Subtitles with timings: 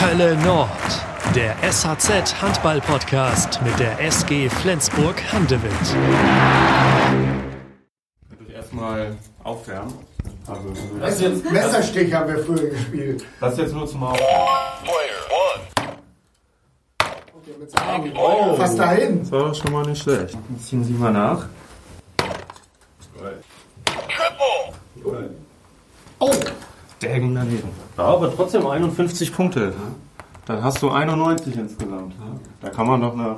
[0.00, 0.68] Hölle Nord,
[1.34, 5.70] der SHZ Handball Podcast mit der SG Flensburg Handewitt.
[8.28, 9.94] Könnt euch erstmal aufwärmen.
[10.46, 13.24] Also, Das jetzt Messerstich haben wir früher gespielt.
[13.40, 14.34] das ist jetzt nur zum Aufwärmen.
[18.16, 19.20] Oh, fast dahin.
[19.20, 20.36] Das war schon mal nicht schlecht.
[20.50, 21.46] Jetzt ziehen Sie mal nach.
[26.18, 26.30] Oh,
[27.00, 27.83] Daggen daneben.
[27.96, 29.72] Ja, aber trotzdem 51 Punkte.
[30.46, 32.14] Dann hast du 91 insgesamt.
[32.60, 33.36] Da kann man doch nach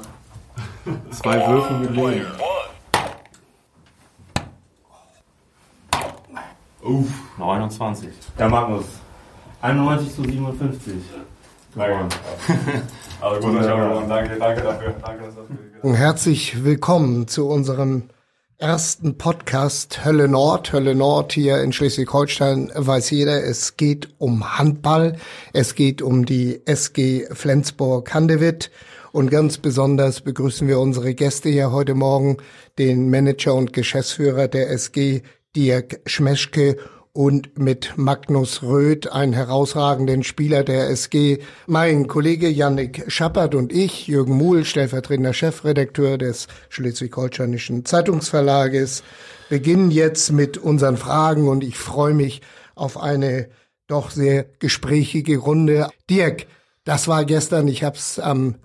[1.11, 2.27] zwei Würfen gelegen.
[6.83, 7.09] Uff,
[7.39, 8.09] 29.
[8.39, 8.85] Der Magnus.
[9.61, 10.95] 91 zu 57.
[11.75, 12.09] Gewonnen.
[13.19, 14.09] Also gut, ich habe gewonnen.
[14.11, 14.95] Danke, danke dafür.
[15.03, 15.45] Danke, dass das
[15.83, 18.11] und herzlich willkommen zu unserem
[18.59, 20.73] ersten Podcast Hölle Nord.
[20.73, 25.17] Hölle Nord hier in Schleswig-Holstein weiß jeder, es geht um Handball.
[25.53, 28.71] Es geht um die SG Flensburg-Handewitt.
[29.13, 32.39] Und ganz besonders begrüßen wir unsere Gäste hier heute Morgen,
[32.79, 35.23] den Manager und Geschäftsführer der SG,
[35.55, 36.77] Dirk Schmeschke
[37.17, 41.39] und mit Magnus Röth, einen herausragenden Spieler der SG.
[41.67, 49.03] Mein Kollege Yannick Schappert und ich, Jürgen Muhl, stellvertretender Chefredakteur des Schleswig-Holsteinischen Zeitungsverlages,
[49.49, 52.43] beginnen jetzt mit unseren Fragen und ich freue mich
[52.75, 53.49] auf eine
[53.87, 55.89] doch sehr gesprächige Runde.
[56.11, 56.47] Dirk,
[56.85, 58.57] das war gestern, ich habe es am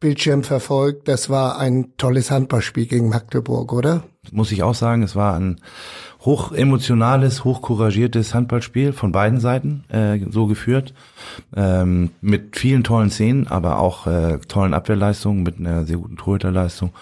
[0.00, 4.02] Bildschirm verfolgt, das war ein tolles Handballspiel gegen Magdeburg, oder?
[4.32, 5.60] Muss ich auch sagen, es war ein
[6.24, 10.94] hoch emotionales, hoch couragiertes Handballspiel von beiden Seiten äh, so geführt,
[11.54, 16.92] ähm, mit vielen tollen Szenen, aber auch äh, tollen Abwehrleistungen, mit einer sehr guten Torhüterleistung.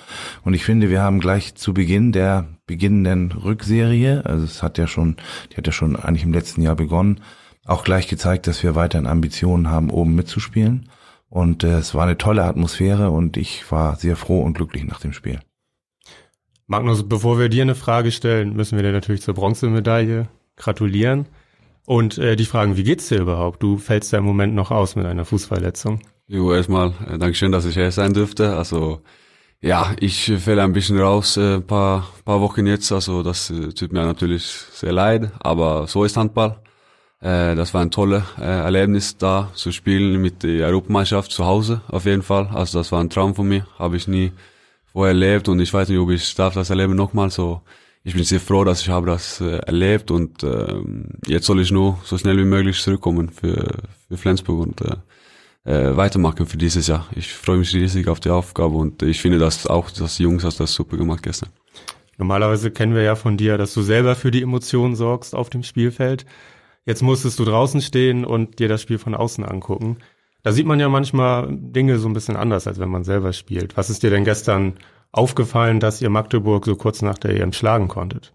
[0.45, 4.87] Und ich finde, wir haben gleich zu Beginn der beginnenden Rückserie, also es hat ja
[4.87, 5.17] schon,
[5.53, 7.21] die hat ja schon eigentlich im letzten Jahr begonnen,
[7.65, 10.89] auch gleich gezeigt, dass wir weiterhin Ambitionen haben, oben mitzuspielen.
[11.29, 15.01] Und äh, es war eine tolle Atmosphäre und ich war sehr froh und glücklich nach
[15.01, 15.41] dem Spiel.
[16.73, 21.27] Magnus, bevor wir dir eine Frage stellen, müssen wir dir natürlich zur Bronzemedaille gratulieren
[21.85, 23.63] und äh, dich fragen, wie geht's dir überhaupt?
[23.63, 26.01] Du fällst ja im Moment noch aus mit einer Fußverletzung.
[26.29, 28.57] Jo, erstmal äh, Dankeschön, dass ich hier sein dürfte.
[28.57, 29.03] Also
[29.61, 32.91] ja, ich fälle ein bisschen raus, äh, paar paar Wochen jetzt.
[32.91, 36.57] Also das äh, tut mir natürlich sehr leid, aber so ist Handball.
[37.21, 41.83] Äh, das war ein tolles äh, Erlebnis da zu spielen mit der Europameisterschaft zu Hause
[41.89, 42.49] auf jeden Fall.
[42.55, 44.33] Also das war ein Traum von mir, habe ich nie
[44.93, 47.31] vorher erlebt und ich weiß nicht, ob ich darf das erleben nochmal.
[47.31, 47.63] So,
[48.05, 50.75] ich bin sehr froh, dass ich habe das äh, erlebt und äh,
[51.27, 54.97] jetzt soll ich nur so schnell wie möglich zurückkommen für für Flensburg und äh,
[55.65, 57.07] äh, weitermachen für dieses Jahr.
[57.15, 60.45] Ich freue mich riesig auf die Aufgabe und ich finde, dass auch dass die Jungs
[60.45, 61.51] hast das super gemacht gestern.
[62.19, 65.63] Normalerweise kennen wir ja von dir, dass du selber für die Emotionen sorgst auf dem
[65.63, 66.27] Spielfeld.
[66.85, 69.99] Jetzt musstest du draußen stehen und dir das Spiel von außen angucken.
[70.43, 73.77] Da sieht man ja manchmal Dinge so ein bisschen anders, als wenn man selber spielt.
[73.77, 74.75] Was ist dir denn gestern
[75.13, 78.33] aufgefallen, dass ihr Magdeburg so kurz nach der EM schlagen konntet?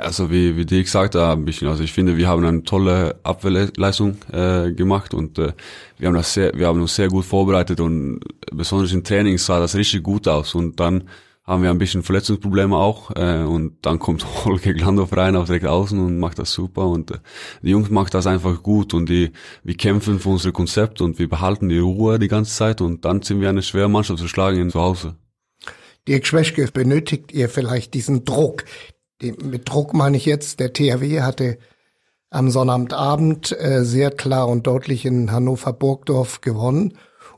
[0.00, 4.16] Also wie, wie die gesagt haben, bisschen, also ich finde, wir haben eine tolle Abwehrleistung
[4.32, 5.52] äh, gemacht und äh,
[5.98, 8.20] wir haben das sehr, wir haben uns sehr gut vorbereitet und
[8.52, 11.04] besonders im Training sah das richtig gut aus und dann
[11.46, 15.66] haben wir ein bisschen Verletzungsprobleme auch äh, und dann kommt Holger Glandorf rein auf direkt
[15.66, 17.18] außen und macht das super und äh,
[17.62, 19.30] die Jungs macht das einfach gut und die
[19.62, 23.22] wir kämpfen für unser Konzept und wir behalten die Ruhe die ganze Zeit und dann
[23.22, 25.16] sind wir eine schwere Mannschaft zu schlagen in zu Hause.
[26.08, 28.64] Dirk Schweschke, benötigt ihr vielleicht diesen Druck?
[29.22, 31.58] Den, mit Druck meine ich jetzt, der THW hatte
[32.30, 36.96] am Sonnabendabend äh, sehr klar und deutlich in Hannover-Burgdorf gewonnen.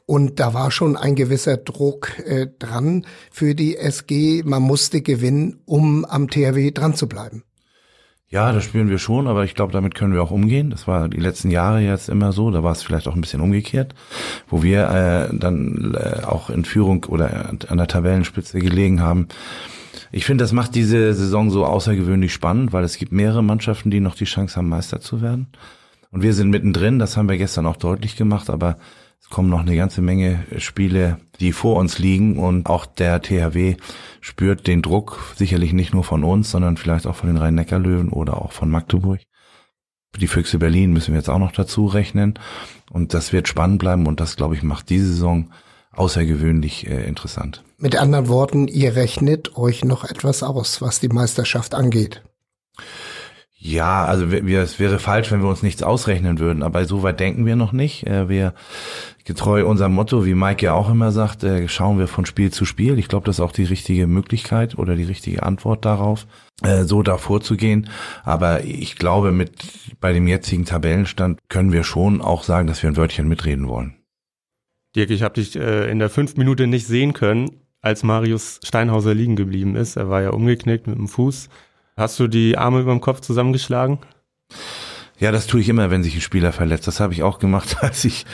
[0.08, 4.42] Und da war schon ein gewisser Druck äh, dran für die SG.
[4.42, 7.42] Man musste gewinnen, um am THW dran zu bleiben.
[8.30, 10.70] Ja, das spüren wir schon, aber ich glaube, damit können wir auch umgehen.
[10.70, 12.50] Das war die letzten Jahre jetzt immer so.
[12.50, 13.94] Da war es vielleicht auch ein bisschen umgekehrt,
[14.48, 19.28] wo wir äh, dann äh, auch in Führung oder an der Tabellenspitze gelegen haben.
[20.10, 24.00] Ich finde, das macht diese Saison so außergewöhnlich spannend, weil es gibt mehrere Mannschaften, die
[24.00, 25.48] noch die Chance haben, Meister zu werden.
[26.10, 28.78] Und wir sind mittendrin, das haben wir gestern auch deutlich gemacht, aber
[29.20, 33.76] es kommen noch eine ganze Menge Spiele, die vor uns liegen und auch der THW
[34.20, 38.40] spürt den Druck, sicherlich nicht nur von uns, sondern vielleicht auch von den Rhein-Neckar-Löwen oder
[38.40, 39.20] auch von Magdeburg.
[40.16, 42.38] Die Füchse Berlin müssen wir jetzt auch noch dazu rechnen
[42.90, 45.50] und das wird spannend bleiben und das, glaube ich, macht diese Saison
[45.92, 47.62] außergewöhnlich äh, interessant.
[47.76, 52.22] Mit anderen Worten, ihr rechnet euch noch etwas aus, was die Meisterschaft angeht.
[53.60, 57.18] Ja, also wir, es wäre falsch, wenn wir uns nichts ausrechnen würden, aber so weit
[57.18, 58.06] denken wir noch nicht.
[58.06, 58.54] Äh, wir
[59.24, 62.64] getreu unserem Motto, wie Mike ja auch immer sagt, äh, schauen wir von Spiel zu
[62.64, 63.00] Spiel.
[63.00, 66.28] Ich glaube, das ist auch die richtige Möglichkeit oder die richtige Antwort darauf,
[66.62, 67.90] äh, so da vorzugehen.
[68.22, 69.50] Aber ich glaube, mit
[70.00, 73.96] bei dem jetzigen Tabellenstand können wir schon auch sagen, dass wir ein Wörtchen mitreden wollen.
[74.94, 77.50] Dirk, ich habe dich in der fünf Minute nicht sehen können,
[77.82, 79.96] als Marius Steinhauser liegen geblieben ist.
[79.96, 81.48] Er war ja umgeknickt mit dem Fuß.
[81.98, 83.98] Hast du die Arme über dem Kopf zusammengeschlagen?
[85.18, 86.86] Ja, das tue ich immer, wenn sich ein Spieler verletzt.
[86.86, 88.24] Das habe ich auch gemacht, als ich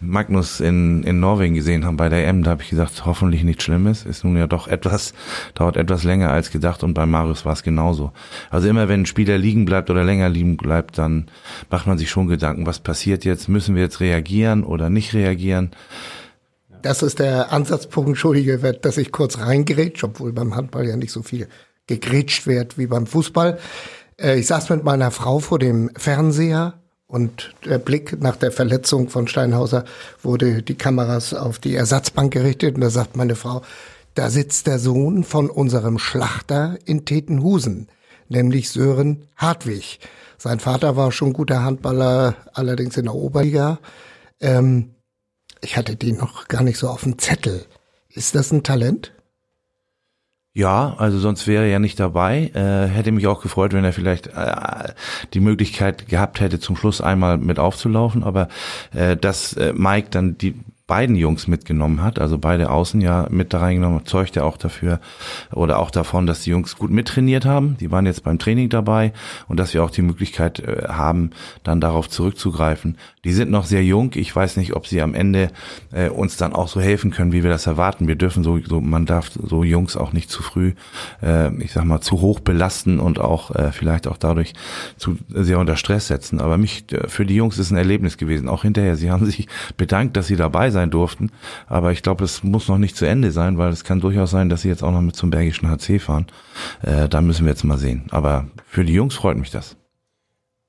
[0.00, 2.42] Magnus in, in Norwegen gesehen habe bei der M.
[2.42, 4.06] Da habe ich gesagt, hoffentlich nichts Schlimmes.
[4.06, 5.12] Ist nun ja doch etwas,
[5.52, 8.12] dauert etwas länger als gedacht und bei Marius war es genauso.
[8.48, 11.26] Also immer wenn ein Spieler liegen bleibt oder länger liegen bleibt, dann
[11.68, 13.50] macht man sich schon Gedanken, was passiert jetzt?
[13.50, 15.72] Müssen wir jetzt reagieren oder nicht reagieren?
[16.80, 21.22] Das ist der Ansatzpunkt, entschuldige, dass ich kurz reingrätsche, obwohl beim Handball ja nicht so
[21.22, 21.48] viel
[21.90, 23.58] gegrätscht wird wie beim Fußball.
[24.16, 26.74] Äh, ich saß mit meiner Frau vor dem Fernseher
[27.06, 29.84] und der Blick nach der Verletzung von Steinhauser
[30.22, 33.62] wurde die Kameras auf die Ersatzbank gerichtet und da sagt meine Frau,
[34.14, 37.88] da sitzt der Sohn von unserem Schlachter in Tetenhusen,
[38.28, 39.98] nämlich Sören Hartwig.
[40.38, 43.80] Sein Vater war schon guter Handballer, allerdings in der Oberliga.
[44.40, 44.94] Ähm,
[45.60, 47.66] ich hatte den noch gar nicht so auf dem Zettel.
[48.08, 49.12] Ist das ein Talent?
[50.60, 52.50] Ja, also sonst wäre er ja nicht dabei.
[52.52, 54.92] Äh, hätte mich auch gefreut, wenn er vielleicht äh,
[55.32, 58.22] die Möglichkeit gehabt hätte, zum Schluss einmal mit aufzulaufen.
[58.22, 58.48] Aber
[58.92, 60.54] äh, dass äh, Mike dann die
[60.90, 64.98] beiden Jungs mitgenommen hat, also beide Außen ja mit da reingenommen, zeugt ja auch dafür
[65.52, 67.76] oder auch davon, dass die Jungs gut mittrainiert haben.
[67.78, 69.12] Die waren jetzt beim Training dabei
[69.46, 71.30] und dass wir auch die Möglichkeit äh, haben,
[71.62, 72.96] dann darauf zurückzugreifen.
[73.24, 74.10] Die sind noch sehr jung.
[74.16, 75.50] Ich weiß nicht, ob sie am Ende
[75.92, 78.08] äh, uns dann auch so helfen können, wie wir das erwarten.
[78.08, 80.72] Wir dürfen so, so man darf so Jungs auch nicht zu früh,
[81.22, 84.54] äh, ich sag mal, zu hoch belasten und auch äh, vielleicht auch dadurch
[84.96, 86.40] zu sehr unter Stress setzen.
[86.40, 88.48] Aber mich äh, für die Jungs ist ein Erlebnis gewesen.
[88.48, 88.96] Auch hinterher.
[88.96, 89.46] Sie haben sich
[89.76, 91.30] bedankt, dass sie dabei sein durften.
[91.66, 94.48] Aber ich glaube, es muss noch nicht zu Ende sein, weil es kann durchaus sein,
[94.48, 96.26] dass sie jetzt auch noch mit zum Bergischen HC fahren.
[96.80, 98.06] Äh, da müssen wir jetzt mal sehen.
[98.10, 99.76] Aber für die Jungs freut mich das.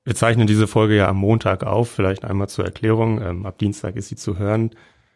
[0.04, 3.22] Wir zeichnen diese Folge ja am Montag auf, vielleicht einmal zur Erklärung.
[3.22, 4.70] Ähm, ab Dienstag ist sie zu hören.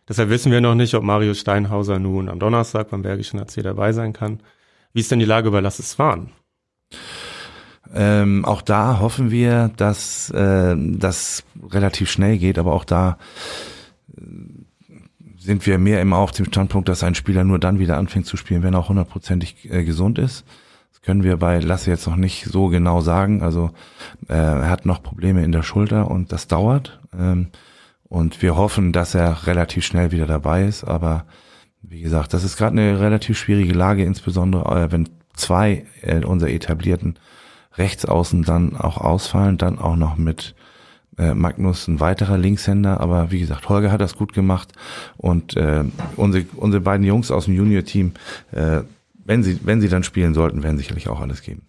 [0.09, 3.93] Deshalb wissen wir noch nicht, ob Marius Steinhauser nun am Donnerstag beim Bergischen AC dabei
[3.93, 4.41] sein kann.
[4.93, 6.31] Wie ist denn die Lage bei Lass es fahren?
[7.95, 13.19] Ähm, auch da hoffen wir, dass äh, das relativ schnell geht, aber auch da
[15.47, 18.37] sind wir mehr immer auf dem Standpunkt, dass ein Spieler nur dann wieder anfängt zu
[18.37, 20.45] spielen, wenn er auch hundertprozentig äh, gesund ist
[21.07, 23.41] können wir bei Lasse jetzt noch nicht so genau sagen.
[23.41, 23.71] Also
[24.29, 26.99] äh, er hat noch Probleme in der Schulter und das dauert.
[27.17, 27.47] Ähm,
[28.09, 30.83] und wir hoffen, dass er relativ schnell wieder dabei ist.
[30.83, 31.25] Aber
[31.81, 36.51] wie gesagt, das ist gerade eine relativ schwierige Lage, insbesondere äh, wenn zwei äh, unserer
[36.51, 37.21] etablierten
[37.79, 40.56] Rechtsaußen dann auch ausfallen, dann auch noch mit
[41.19, 44.73] äh, Magnus ein weiterer Linkshänder, aber wie gesagt, Holger hat das gut gemacht
[45.17, 45.85] und äh,
[46.17, 48.13] unsere, unsere beiden Jungs aus dem Junior-Team
[48.53, 48.83] äh,
[49.27, 51.63] wenn sie, wenn sie dann spielen sollten, werden sicherlich auch alles geben.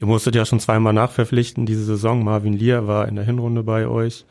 [0.00, 2.24] Ihr musstet ja schon zweimal nachverpflichten diese Saison.
[2.24, 4.24] Marvin Lier war in der Hinrunde bei euch.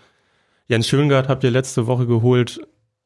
[0.67, 2.61] Jens Schöngard habt ihr letzte Woche geholt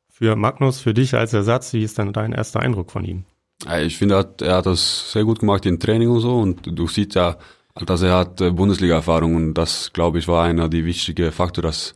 [0.09, 1.73] für Magnus, für dich als Ersatz.
[1.73, 3.25] Wie ist dann dein erster Eindruck von ihm?
[3.81, 6.39] Ich finde, er hat das sehr gut gemacht im Training und so.
[6.39, 7.37] Und du siehst ja,
[7.75, 11.95] dass er hat äh, Bundesliga-Erfahrung und das, glaube ich, war einer der wichtigen Faktoren, dass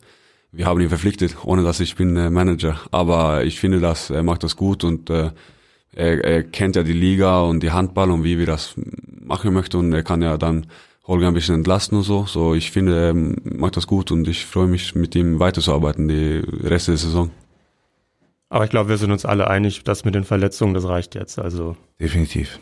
[0.51, 2.79] wir haben ihn verpflichtet, ohne dass ich bin äh, Manager.
[2.91, 5.31] Aber ich finde, dass er macht das gut und äh,
[5.93, 8.75] er, er kennt ja die Liga und die Handball und wie wir das
[9.19, 10.67] machen möchten und er kann ja dann
[11.05, 12.25] Holger ein bisschen entlasten und so.
[12.25, 16.43] So, ich finde, er macht das gut und ich freue mich, mit ihm weiterzuarbeiten, die
[16.63, 17.31] Reste der Saison.
[18.49, 21.39] Aber ich glaube, wir sind uns alle einig, dass mit den Verletzungen, das reicht jetzt.
[21.39, 22.59] Also definitiv.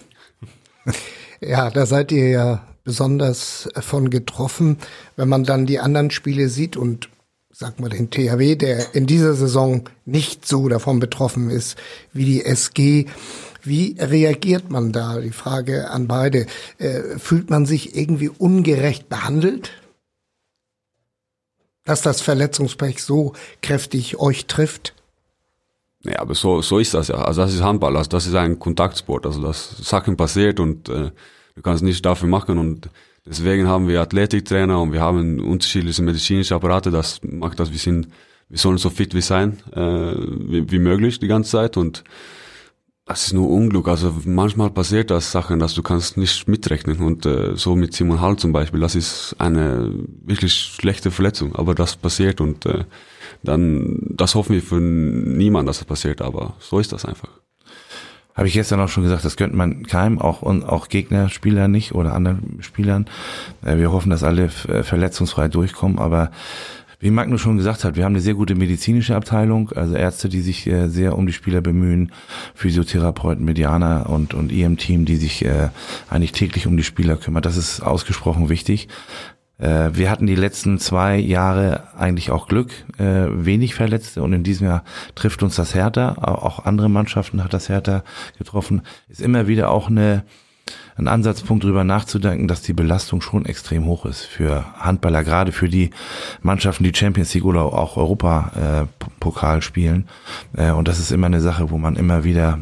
[1.42, 4.77] Ja, da seid ihr ja besonders von getroffen,
[5.18, 7.10] wenn man dann die anderen Spiele sieht und
[7.51, 11.77] sag mal, den THW, der in dieser Saison nicht so davon betroffen ist
[12.13, 13.06] wie die SG.
[13.63, 15.20] Wie reagiert man da?
[15.20, 16.46] Die Frage an beide.
[16.77, 19.72] Äh, fühlt man sich irgendwie ungerecht behandelt?
[21.86, 24.94] Dass das Verletzungspech so kräftig euch trifft?
[26.04, 27.15] Ja, aber so, so ist das ja.
[27.15, 29.25] Also das ist Handball, also das ist ein Kontaktsport.
[29.25, 31.12] Also das Sachen passiert und äh,
[31.56, 32.90] du kannst nichts dafür machen und
[33.28, 36.92] Deswegen haben wir Athletiktrainer und wir haben unterschiedliche medizinische Apparate.
[36.92, 38.08] Das macht das, wir sind,
[38.50, 42.04] wir sollen so fit wie sein, äh, wie, wie möglich die ganze Zeit und
[43.08, 43.88] das ist nur Unglück.
[43.88, 48.22] Also manchmal passiert das Sachen, dass du kannst nicht mitrechnen und äh, so mit Simon
[48.22, 49.92] Hall zum Beispiel, das ist eine
[50.24, 52.86] wirklich schlechte Verletzung, aber das passiert und äh,
[53.42, 57.45] dann, das hoffen wir für niemanden, dass das passiert, aber so ist das einfach.
[58.36, 61.96] Habe ich gestern auch schon gesagt, das könnte man keinem, auch, und auch Gegnerspieler nicht
[61.96, 63.06] oder anderen Spielern.
[63.63, 66.32] Äh, wir hoffen, dass alle äh, verletzungsfrei durchkommen, aber
[67.00, 70.42] wie Magnus schon gesagt hat, wir haben eine sehr gute medizinische Abteilung, also Ärzte, die
[70.42, 72.12] sich äh, sehr um die Spieler bemühen,
[72.56, 75.46] Physiotherapeuten, Medianer und, und ihrem Team, die sich
[76.10, 77.44] eigentlich täglich um die Spieler kümmern.
[77.44, 78.89] Das ist ausgesprochen wichtig.
[79.58, 84.44] Äh, wir hatten die letzten zwei Jahre eigentlich auch Glück, äh, wenig Verletzte und in
[84.44, 84.84] diesem Jahr
[85.16, 86.16] trifft uns das härter.
[86.22, 88.04] Auch andere Mannschaften hat das härter
[88.38, 88.82] getroffen.
[89.08, 90.24] Ist immer wieder auch eine
[90.98, 95.70] ein Ansatzpunkt darüber nachzudenken, dass die Belastung schon extrem hoch ist für Handballer, gerade für
[95.70, 95.92] die
[96.42, 100.08] Mannschaften, die Champions League oder auch Europa-Pokal äh, spielen.
[100.54, 102.58] Und das ist immer eine Sache, wo man immer wieder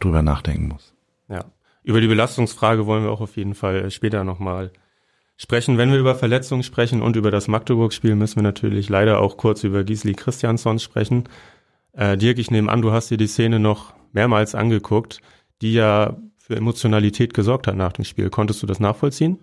[0.00, 0.92] drüber nachdenken muss.
[1.30, 1.44] Ja,
[1.82, 4.72] über die Belastungsfrage wollen wir auch auf jeden Fall später nochmal
[5.36, 5.78] sprechen.
[5.78, 9.64] Wenn wir über Verletzungen sprechen und über das Magdeburg-Spiel, müssen wir natürlich leider auch kurz
[9.64, 11.28] über Gisli Christiansson sprechen.
[11.92, 15.20] Äh, Dirk, ich nehme an, du hast dir die Szene noch mehrmals angeguckt,
[15.62, 18.30] die ja für Emotionalität gesorgt hat nach dem Spiel.
[18.30, 19.38] Konntest du das nachvollziehen?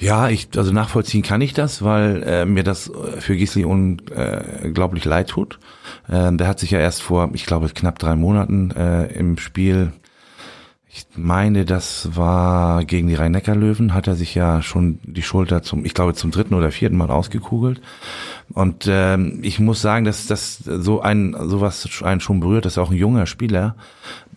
[0.00, 5.28] Ja, ich, also nachvollziehen kann ich das, weil äh, mir das für Gisli unglaublich leid
[5.28, 5.60] tut.
[6.08, 9.92] Äh, der hat sich ja erst vor, ich glaube, knapp drei Monaten äh, im Spiel
[10.96, 15.84] ich meine, das war gegen die Rhein-Neckar-Löwen, hat er sich ja schon die Schulter zum,
[15.84, 17.82] ich glaube, zum dritten oder vierten Mal ausgekugelt.
[18.52, 22.78] Und ähm, ich muss sagen, dass das so ein sowas einen schon berührt, das ist
[22.78, 23.74] auch ein junger Spieler.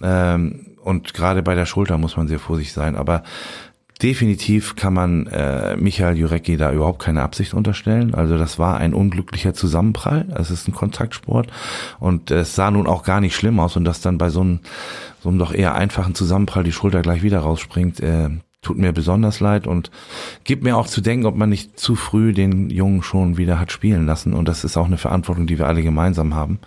[0.01, 2.95] Ähm, und gerade bei der Schulter muss man sehr vorsichtig sein.
[2.95, 3.21] Aber
[4.01, 8.13] Definitiv kann man äh, Michael Jurecki da überhaupt keine Absicht unterstellen.
[8.13, 10.27] Also das war ein unglücklicher Zusammenprall.
[10.35, 11.47] Es ist ein Kontaktsport
[11.99, 14.59] und es sah nun auch gar nicht schlimm aus und dass dann bei so einem,
[15.21, 18.29] so einem doch eher einfachen Zusammenprall die Schulter gleich wieder rausspringt, äh,
[18.61, 19.89] tut mir besonders leid und
[20.43, 23.71] gibt mir auch zu denken, ob man nicht zu früh den Jungen schon wieder hat
[23.71, 24.33] spielen lassen.
[24.33, 26.59] Und das ist auch eine Verantwortung, die wir alle gemeinsam haben,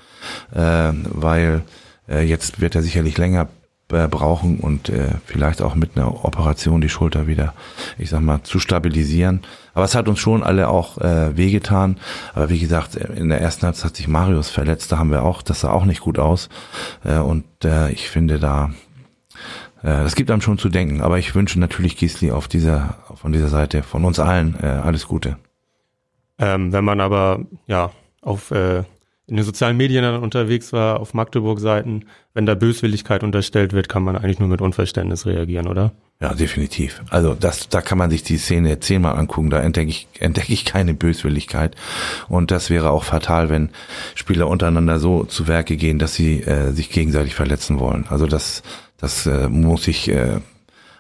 [0.53, 1.63] äh, weil
[2.09, 3.49] äh, jetzt wird er sicherlich länger
[3.93, 7.55] äh, brauchen und äh, vielleicht auch mit einer Operation die Schulter wieder,
[7.99, 9.43] ich sag mal, zu stabilisieren.
[9.75, 11.99] Aber es hat uns schon alle auch äh, wehgetan.
[12.35, 15.43] Aber wie gesagt, in der ersten Halbzeit hat sich Marius verletzt, da haben wir auch,
[15.43, 16.49] das sah auch nicht gut aus.
[17.05, 18.71] Äh, und äh, ich finde da,
[19.83, 21.01] äh, das gibt einem schon zu denken.
[21.01, 25.07] Aber ich wünsche natürlich Gisli auf dieser, von dieser Seite, von uns allen, äh, alles
[25.07, 25.37] Gute.
[26.39, 27.91] Ähm, wenn man aber ja
[28.23, 28.85] auf äh,
[29.31, 34.03] in den sozialen Medien dann unterwegs war, auf Magdeburg-Seiten, wenn da Böswilligkeit unterstellt wird, kann
[34.03, 35.93] man eigentlich nur mit Unverständnis reagieren, oder?
[36.21, 37.01] Ja, definitiv.
[37.09, 40.65] Also das, da kann man sich die Szene zehnmal angucken, da entdecke ich, entdecke ich
[40.65, 41.77] keine Böswilligkeit.
[42.29, 43.71] Und das wäre auch fatal, wenn
[44.15, 48.07] Spieler untereinander so zu Werke gehen, dass sie äh, sich gegenseitig verletzen wollen.
[48.11, 48.63] Also das,
[48.99, 50.41] das äh, muss ich äh,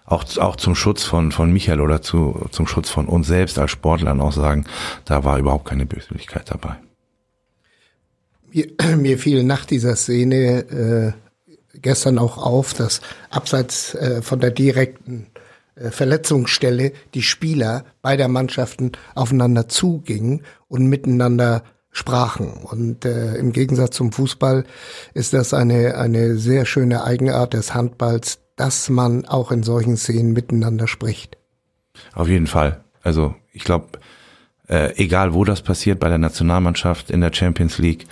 [0.07, 3.73] auch, auch zum Schutz von, von Michael oder zu, zum Schutz von uns selbst als
[3.73, 4.65] Sportlern auch sagen,
[5.05, 6.77] da war überhaupt keine Böswilligkeit dabei.
[8.53, 8.67] Mir,
[8.97, 11.15] mir fiel nach dieser Szene
[11.75, 15.29] äh, gestern auch auf, dass abseits äh, von der direkten
[15.75, 22.53] äh, Verletzungsstelle die Spieler beider Mannschaften aufeinander zugingen und miteinander sprachen.
[22.53, 24.65] Und äh, im Gegensatz zum Fußball
[25.15, 30.33] ist das eine, eine sehr schöne Eigenart des Handballs, dass man auch in solchen Szenen
[30.33, 31.37] miteinander spricht.
[32.13, 32.85] Auf jeden Fall.
[33.03, 33.99] Also ich glaube,
[34.71, 38.07] äh, egal wo das passiert, bei der Nationalmannschaft, in der Champions League.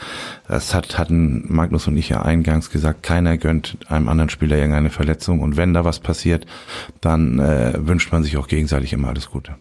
[0.49, 4.91] Das hat, hatten Magnus und ich ja eingangs gesagt, keiner gönnt einem anderen Spieler irgendeine
[4.91, 5.39] Verletzung.
[5.41, 6.47] Und wenn da was passiert,
[7.01, 9.55] dann äh, wünscht man sich auch gegenseitig immer alles Gute.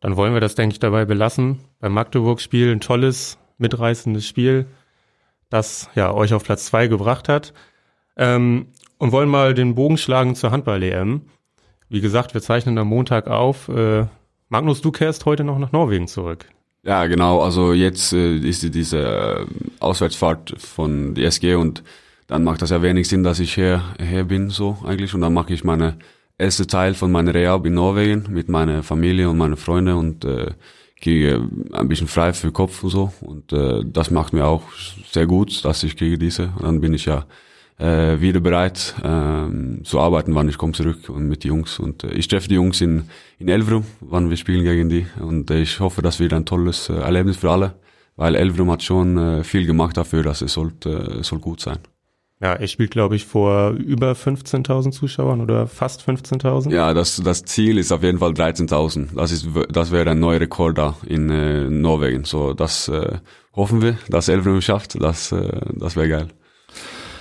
[0.00, 1.60] Dann wollen wir das, denke ich, dabei belassen.
[1.78, 4.66] Beim Magdeburg-Spiel ein tolles, mitreißendes Spiel,
[5.50, 7.52] das ja euch auf Platz zwei gebracht hat.
[8.16, 8.66] Ähm,
[8.98, 11.22] und wollen mal den Bogen schlagen zur Handball-EM.
[11.88, 13.68] Wie gesagt, wir zeichnen am Montag auf.
[13.68, 14.06] Äh,
[14.50, 16.44] Magnus, du kehrst heute noch nach Norwegen zurück.
[16.82, 17.40] Ja, genau.
[17.40, 19.46] Also jetzt äh, ist diese äh,
[19.78, 21.84] Auswärtsfahrt von der SG und
[22.26, 25.34] dann macht das ja wenig Sinn, dass ich her, her bin so eigentlich und dann
[25.34, 25.98] mache ich meine
[26.36, 30.50] erste Teil von meiner Rehab in Norwegen mit meiner Familie und meinen Freunden und äh,
[31.00, 34.62] kriege ein bisschen frei für Kopf und so und äh, das macht mir auch
[35.12, 37.24] sehr gut, dass ich kriege diese und dann bin ich ja
[37.80, 41.78] äh, wieder bereit äh, zu arbeiten, wann ich komme zurück und mit den Jungs.
[41.78, 43.04] Und äh, ich treffe die Jungs in,
[43.38, 45.06] in Elverum, wann wir spielen gegen die.
[45.18, 47.74] Und äh, ich hoffe, das wird ein tolles äh, Erlebnis für alle,
[48.16, 51.78] weil Elverum hat schon äh, viel gemacht dafür, dass es sollte, äh, soll gut sein.
[52.42, 56.72] Ja, er spielt, glaube ich, vor über 15.000 Zuschauern oder fast 15.000.
[56.72, 59.14] Ja, das, das Ziel ist auf jeden Fall 13.000.
[59.14, 62.24] Das ist, das wäre ein neuer Rekord da in äh, Norwegen.
[62.24, 63.18] So, das äh,
[63.54, 65.02] hoffen wir, dass Elverum schafft.
[65.02, 66.28] Das, äh, das wäre geil.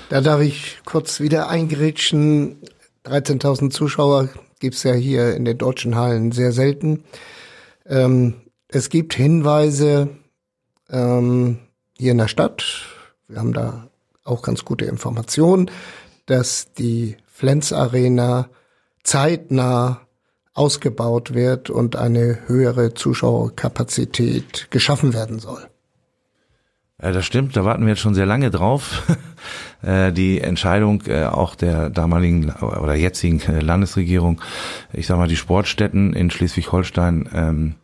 [0.09, 2.57] Da darf ich kurz wieder eingrätschen.
[3.05, 7.03] 13.000 Zuschauer gibt's ja hier in den deutschen Hallen sehr selten.
[7.85, 10.09] Ähm, es gibt Hinweise
[10.89, 11.59] ähm,
[11.95, 12.65] hier in der Stadt.
[13.27, 13.87] Wir haben da
[14.23, 15.69] auch ganz gute Informationen,
[16.25, 18.49] dass die Flens Arena
[19.03, 20.01] zeitnah
[20.55, 25.68] ausgebaut wird und eine höhere Zuschauerkapazität geschaffen werden soll.
[26.99, 29.03] Äh, das stimmt, da warten wir jetzt schon sehr lange drauf.
[29.81, 34.41] Äh, die Entscheidung äh, auch der damaligen oder jetzigen Landesregierung,
[34.91, 37.75] ich sag mal, die Sportstätten in Schleswig-Holstein ähm,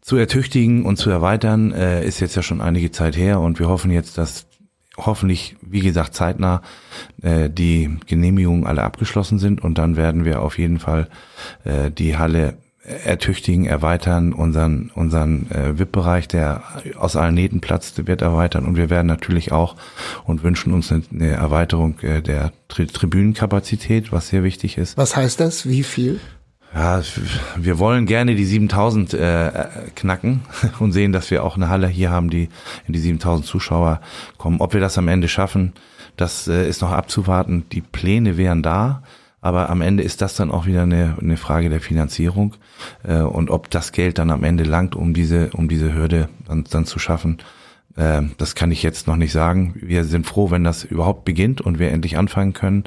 [0.00, 3.68] zu ertüchtigen und zu erweitern, äh, ist jetzt ja schon einige Zeit her und wir
[3.68, 4.46] hoffen jetzt, dass
[4.96, 6.60] hoffentlich, wie gesagt, zeitnah
[7.22, 11.08] äh, die Genehmigungen alle abgeschlossen sind und dann werden wir auf jeden Fall
[11.62, 16.62] äh, die Halle ertüchtigen, erweitern, unseren, unseren äh, VIP-Bereich, der
[16.96, 19.76] aus allen Nähten platzt, wird erweitern und wir werden natürlich auch
[20.24, 24.96] und wünschen uns eine, eine Erweiterung äh, der Tri Tribünenkapazität, was sehr wichtig ist.
[24.96, 25.68] Was heißt das?
[25.68, 26.20] Wie viel?
[26.74, 27.02] Ja,
[27.56, 29.50] wir wollen gerne die 7000 äh,
[29.94, 30.40] knacken
[30.80, 32.48] und sehen, dass wir auch eine Halle hier haben, die
[32.86, 34.00] in die 7000 Zuschauer
[34.38, 34.60] kommen.
[34.60, 35.74] Ob wir das am Ende schaffen,
[36.16, 37.64] das äh, ist noch abzuwarten.
[37.72, 39.02] Die Pläne wären da.
[39.42, 42.54] Aber am Ende ist das dann auch wieder eine, eine Frage der Finanzierung
[43.02, 46.64] äh, und ob das Geld dann am Ende langt, um diese, um diese Hürde dann,
[46.70, 47.38] dann zu schaffen.
[47.96, 49.74] Äh, das kann ich jetzt noch nicht sagen.
[49.74, 52.84] Wir sind froh, wenn das überhaupt beginnt und wir endlich anfangen können.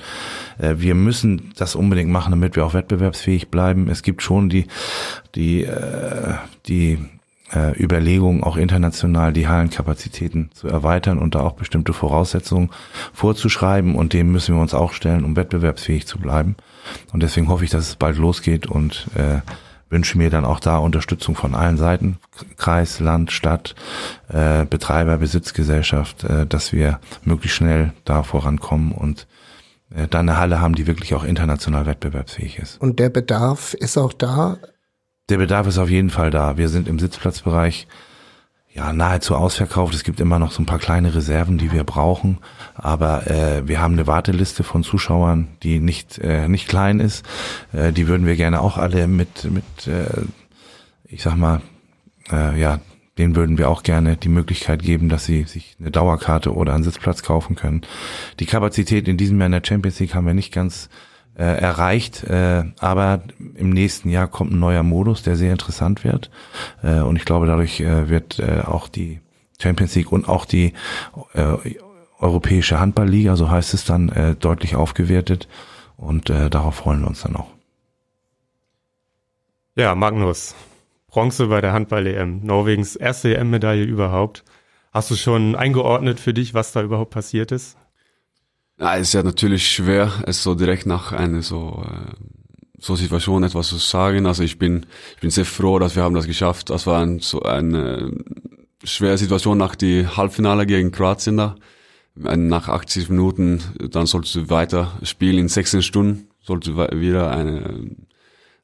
[0.57, 3.89] Äh, wir müssen das unbedingt machen, damit wir auch wettbewerbsfähig bleiben.
[3.89, 4.65] Es gibt schon die,
[5.35, 6.35] die, äh,
[6.67, 6.99] die
[7.53, 12.71] äh, Überlegungen, auch international die Hallenkapazitäten zu erweitern und da auch bestimmte Voraussetzungen
[13.13, 16.55] vorzuschreiben und dem müssen wir uns auch stellen, um wettbewerbsfähig zu bleiben.
[17.13, 19.41] Und deswegen hoffe ich, dass es bald losgeht und äh,
[19.89, 22.17] wünsche mir dann auch da Unterstützung von allen Seiten,
[22.57, 23.75] Kreis, Land, Stadt,
[24.29, 29.27] äh, Betreiber, Besitzgesellschaft, äh, dass wir möglichst schnell da vorankommen und
[29.95, 32.81] äh, da eine Halle haben, die wirklich auch international wettbewerbsfähig ist.
[32.81, 34.57] Und der Bedarf ist auch da?
[35.29, 36.57] Der Bedarf ist auf jeden Fall da.
[36.57, 37.87] Wir sind im Sitzplatzbereich
[38.71, 39.95] ja nahezu ausverkauft.
[39.95, 42.37] Es gibt immer noch so ein paar kleine Reserven, die wir brauchen,
[42.75, 47.25] aber äh, wir haben eine Warteliste von Zuschauern, die nicht äh, nicht klein ist.
[47.73, 50.25] Äh, die würden wir gerne auch alle mit mit äh,
[51.05, 51.61] ich sag mal
[52.31, 52.79] äh, ja
[53.17, 56.83] denen würden wir auch gerne die Möglichkeit geben, dass sie sich eine Dauerkarte oder einen
[56.83, 57.81] Sitzplatz kaufen können.
[58.39, 60.89] Die Kapazität in diesem Jahr in der Champions League haben wir nicht ganz
[61.37, 62.23] äh, erreicht.
[62.23, 63.21] Äh, aber
[63.55, 66.29] im nächsten Jahr kommt ein neuer Modus, der sehr interessant wird.
[66.83, 69.19] Äh, und ich glaube, dadurch äh, wird äh, auch die
[69.59, 70.73] Champions League und auch die
[71.33, 71.55] äh,
[72.19, 75.47] Europäische Handballliga, so heißt es dann, äh, deutlich aufgewertet.
[75.97, 77.51] Und äh, darauf freuen wir uns dann auch.
[79.75, 80.55] Ja, Magnus,
[81.07, 84.43] Bronze bei der Handball-EM, Norwegens erste EM-Medaille überhaupt.
[84.93, 87.77] Hast du schon eingeordnet für dich, was da überhaupt passiert ist?
[88.77, 92.11] Ja, es ist ja natürlich schwer, es so direkt nach einer so, äh,
[92.77, 94.25] so Situation etwas zu sagen.
[94.25, 94.85] Also ich bin,
[95.15, 96.69] ich bin sehr froh, dass wir haben das geschafft.
[96.69, 98.11] Das war ein, so eine
[98.83, 101.55] schwere Situation nach die Halbfinale gegen Kroatien da.
[102.15, 103.61] Nach 80 Minuten,
[103.91, 107.91] dann solltest du weiter spielen in 16 Stunden, solltest du wieder eine,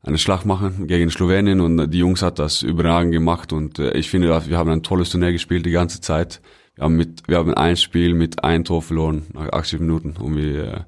[0.04, 4.10] eine Schlacht machen gegen Slowenien und die Jungs hat das überragend gemacht und äh, ich
[4.10, 6.42] finde, wir haben ein tolles Turnier gespielt die ganze Zeit
[6.76, 10.36] wir haben, mit, wir haben ein Spiel mit ein Tor verloren nach 80 Minuten und
[10.36, 10.84] wir, äh,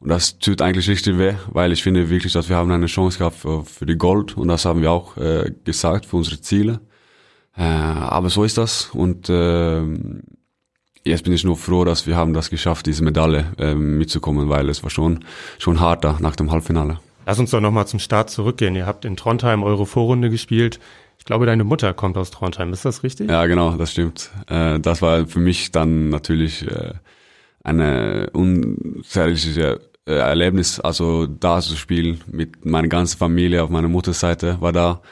[0.00, 3.18] und das tut eigentlich richtig weh, weil ich finde wirklich, dass wir haben eine Chance
[3.18, 6.80] gehabt für, für die Gold und das haben wir auch äh, gesagt für unsere Ziele.
[7.56, 9.82] Äh, aber so ist das und äh,
[11.04, 14.68] jetzt bin ich nur froh, dass wir haben das geschafft, diese Medaille äh, mitzukommen, weil
[14.68, 15.24] es war schon
[15.58, 16.98] schon harter nach dem Halbfinale.
[17.26, 18.74] Lass uns doch nochmal zum Start zurückgehen.
[18.74, 20.80] Ihr habt in Trondheim eure Vorrunde gespielt.
[21.20, 23.30] Ich glaube, deine Mutter kommt aus Trondheim, ist das richtig?
[23.30, 24.30] Ja, genau, das stimmt.
[24.48, 26.94] Äh, das war für mich dann natürlich äh,
[27.62, 34.60] eine unzerliche äh, Erlebnis, also da zu spielen mit meiner ganzen Familie auf meiner Mutterseite
[34.60, 35.02] war da.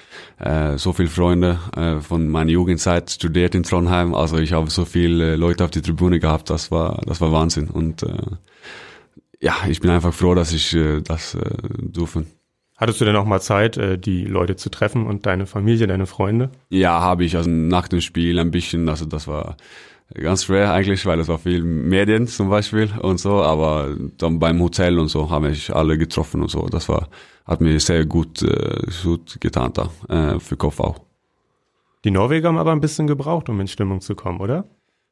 [0.76, 1.58] So viele Freunde
[2.00, 6.20] von meiner Jugendzeit studiert in Trondheim, also ich habe so viele Leute auf die Tribüne
[6.20, 8.06] gehabt, das war das war Wahnsinn und
[9.40, 11.36] ja, ich bin einfach froh, dass ich das
[11.80, 12.24] durfte.
[12.78, 16.06] Hattest du denn auch mal Zeit, äh, die Leute zu treffen und deine Familie, deine
[16.06, 16.50] Freunde?
[16.70, 17.36] Ja, habe ich.
[17.36, 18.88] Also nach dem Spiel ein bisschen.
[18.88, 19.56] Also das war
[20.14, 23.42] ganz schwer eigentlich, weil es war viel Medien zum Beispiel und so.
[23.42, 26.66] Aber dann beim Hotel und so haben ich alle getroffen und so.
[26.68, 27.08] Das war
[27.48, 31.00] hat mir sehr gut, äh, gut getan da äh, für Kopf auch.
[32.04, 34.68] Die Norweger haben aber ein bisschen gebraucht, um in Stimmung zu kommen, oder?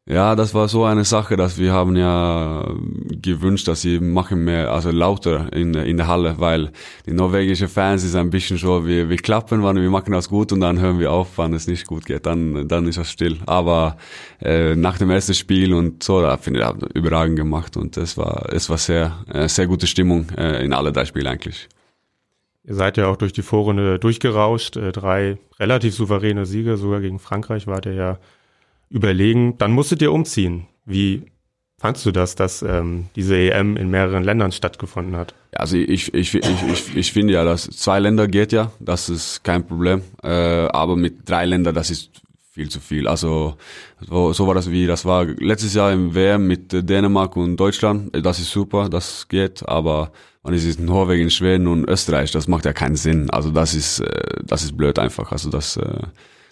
[0.08, 2.64] Ja, das war so eine Sache, dass wir haben ja
[3.10, 6.70] gewünscht, dass sie machen mehr, also lauter in, in der Halle, weil
[7.06, 10.52] die norwegische Fans ist ein bisschen so, wir, wir klappen, wann wir machen das gut
[10.52, 13.38] und dann hören wir auf, wann es nicht gut geht, dann, dann ist das still.
[13.46, 13.96] Aber
[14.40, 18.16] äh, nach dem ersten Spiel und so, da finde ich, haben überragend gemacht und es
[18.16, 21.68] war, es war sehr, äh, sehr gute Stimmung äh, in alle drei Spiele eigentlich.
[22.62, 27.18] Ihr seid ja auch durch die Vorrunde durchgerauscht, äh, drei relativ souveräne Siege, sogar gegen
[27.18, 28.18] Frankreich wart ihr ja
[28.90, 29.58] überlegen.
[29.58, 30.66] Dann musstet ihr umziehen.
[30.84, 31.24] Wie
[31.78, 35.34] fandst du das, dass ähm, diese EM in mehreren Ländern stattgefunden hat?
[35.52, 39.44] Also ich, ich, ich, ich, ich finde ja, dass zwei Länder geht ja, das ist
[39.44, 40.02] kein Problem.
[40.22, 42.10] Äh, aber mit drei Ländern, das ist
[42.56, 43.06] viel zu viel.
[43.06, 43.56] Also
[44.00, 48.10] so, so war das wie das war letztes Jahr im WM mit Dänemark und Deutschland.
[48.24, 50.10] Das ist super, das geht, aber
[50.42, 53.28] man ist in Norwegen, Schweden und Österreich, das macht ja keinen Sinn.
[53.30, 55.32] Also das ist äh, das ist blöd einfach.
[55.32, 55.98] Also das äh,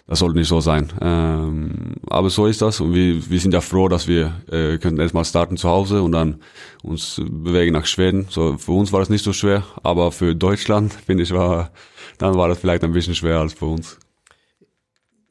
[0.07, 0.93] das sollte nicht so sein.
[1.01, 4.99] Ähm, aber so ist das und wir, wir sind ja froh, dass wir äh, könnten
[4.99, 6.41] erstmal starten zu Hause und dann
[6.83, 8.27] uns bewegen nach Schweden.
[8.29, 11.71] So für uns war das nicht so schwer, aber für Deutschland finde ich war
[12.17, 13.97] dann war das vielleicht ein bisschen schwerer als für uns.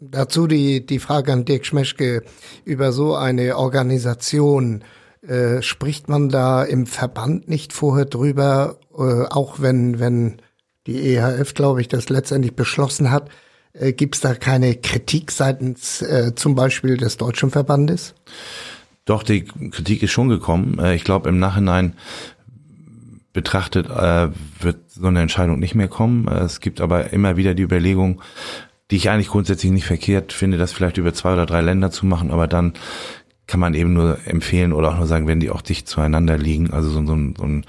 [0.01, 2.25] Dazu die, die Frage an Dirk Schmeschke
[2.65, 4.85] über so eine Organisation.
[5.27, 10.43] Äh, spricht man da im Verband nicht vorher drüber, äh, auch wenn, wenn
[10.87, 13.31] die EHF, glaube ich, das letztendlich beschlossen hat,
[13.75, 18.15] äh, Gibt es da keine Kritik seitens äh, zum Beispiel des Deutschen Verbandes?
[19.05, 20.79] Doch, die Kritik ist schon gekommen.
[20.79, 21.95] Äh, ich glaube, im Nachhinein
[23.33, 24.29] betrachtet äh,
[24.61, 26.29] wird so eine Entscheidung nicht mehr kommen.
[26.29, 28.23] Äh, es gibt aber immer wieder die Überlegung,
[28.91, 32.07] die ich eigentlich grundsätzlich nicht verkehrt finde, das vielleicht über zwei oder drei Länder zu
[32.07, 32.75] machen, aber dann
[33.47, 36.71] kann man eben nur empfehlen oder auch nur sagen, wenn die auch dicht zueinander liegen,
[36.71, 37.67] also so, so, so ein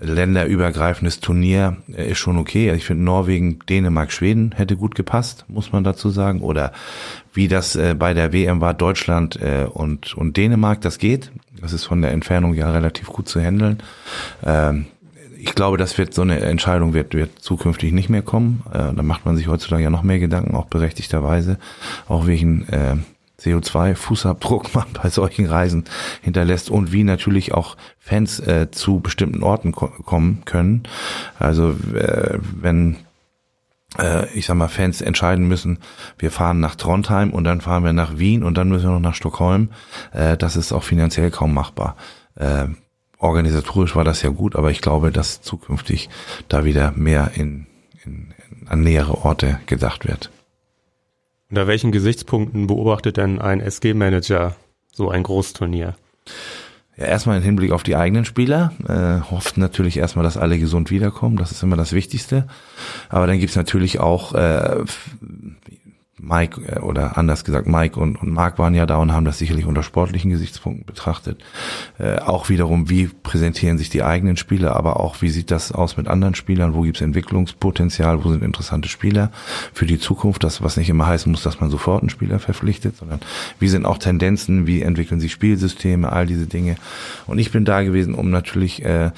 [0.00, 2.72] länderübergreifendes Turnier äh, ist schon okay.
[2.72, 6.40] Ich finde Norwegen, Dänemark, Schweden hätte gut gepasst, muss man dazu sagen.
[6.40, 6.72] Oder
[7.32, 11.32] wie das äh, bei der WM war, Deutschland äh, und, und Dänemark, das geht.
[11.60, 13.78] Das ist von der Entfernung ja relativ gut zu handeln.
[14.44, 14.86] Ähm,
[15.40, 18.64] ich glaube, das wird so eine Entscheidung wird, wird zukünftig nicht mehr kommen.
[18.72, 21.60] da macht man sich heutzutage ja noch mehr Gedanken, auch berechtigterweise,
[22.08, 22.66] auch wegen
[23.40, 25.84] CO2-Fußabdruck man bei solchen Reisen
[26.22, 30.82] hinterlässt und wie natürlich auch Fans äh, zu bestimmten Orten ko kommen können.
[31.38, 32.96] Also äh, wenn
[33.98, 35.78] äh, ich sag mal, Fans entscheiden müssen,
[36.18, 39.00] wir fahren nach Trondheim und dann fahren wir nach Wien und dann müssen wir noch
[39.00, 39.70] nach Stockholm,
[40.12, 41.96] äh, das ist auch finanziell kaum machbar.
[42.34, 42.66] Äh,
[43.18, 46.08] organisatorisch war das ja gut, aber ich glaube, dass zukünftig
[46.48, 47.66] da wieder mehr in,
[48.04, 50.30] in, in an nähere Orte gedacht wird.
[51.50, 54.54] Unter welchen Gesichtspunkten beobachtet denn ein SG-Manager
[54.92, 55.94] so ein Großturnier?
[56.98, 58.72] Ja, erstmal im Hinblick auf die eigenen Spieler.
[58.86, 61.36] Äh, hofft natürlich erstmal, dass alle gesund wiederkommen.
[61.36, 62.46] Das ist immer das Wichtigste.
[63.08, 64.84] Aber dann gibt's natürlich auch äh,
[66.18, 69.38] Mike äh, oder anders gesagt Mike und, und Mark waren ja da und haben das
[69.38, 71.42] sicherlich unter sportlichen Gesichtspunkten betrachtet.
[71.98, 75.96] Äh, auch wiederum, wie präsentieren sich die eigenen Spieler, aber auch wie sieht das aus
[75.96, 79.30] mit anderen Spielern, wo gibt's Entwicklungspotenzial, wo sind interessante Spieler
[79.72, 82.96] für die Zukunft, das was nicht immer heißen muss, dass man sofort einen Spieler verpflichtet,
[82.96, 83.20] sondern
[83.58, 86.76] wie sind auch Tendenzen, wie entwickeln sich Spielsysteme, all diese Dinge.
[87.26, 89.10] Und ich bin da gewesen, um natürlich äh,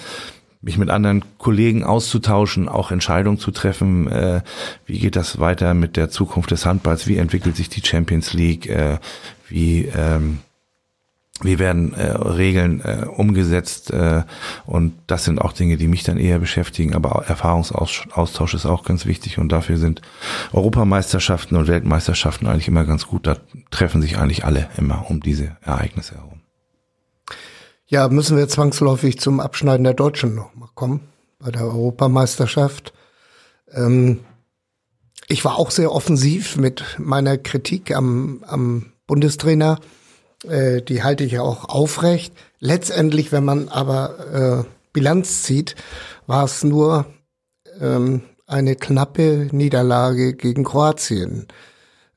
[0.63, 4.09] mich mit anderen Kollegen auszutauschen, auch Entscheidungen zu treffen.
[4.09, 4.43] Äh,
[4.87, 7.07] wie geht das weiter mit der Zukunft des Handballs?
[7.07, 8.69] Wie entwickelt sich die Champions League?
[8.69, 8.99] Äh,
[9.49, 10.41] wie ähm,
[11.43, 14.25] wie werden äh, Regeln äh, umgesetzt äh,
[14.67, 19.07] und das sind auch Dinge, die mich dann eher beschäftigen, aber Erfahrungsaustausch ist auch ganz
[19.07, 20.03] wichtig und dafür sind
[20.53, 23.27] Europameisterschaften und Weltmeisterschaften eigentlich immer ganz gut.
[23.27, 23.37] Da
[23.71, 26.40] treffen sich eigentlich alle immer um diese Ereignisse herum.
[27.93, 31.09] Ja, müssen wir zwangsläufig zum Abschneiden der Deutschen noch mal kommen
[31.41, 32.93] bei der Europameisterschaft.
[33.73, 34.21] Ähm,
[35.27, 39.81] ich war auch sehr offensiv mit meiner Kritik am, am Bundestrainer.
[40.47, 42.33] Äh, die halte ich ja auch aufrecht.
[42.61, 45.75] Letztendlich, wenn man aber äh, Bilanz zieht,
[46.29, 47.07] war es nur
[47.81, 51.49] ähm, eine knappe Niederlage gegen Kroatien.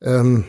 [0.04, 0.46] Ähm,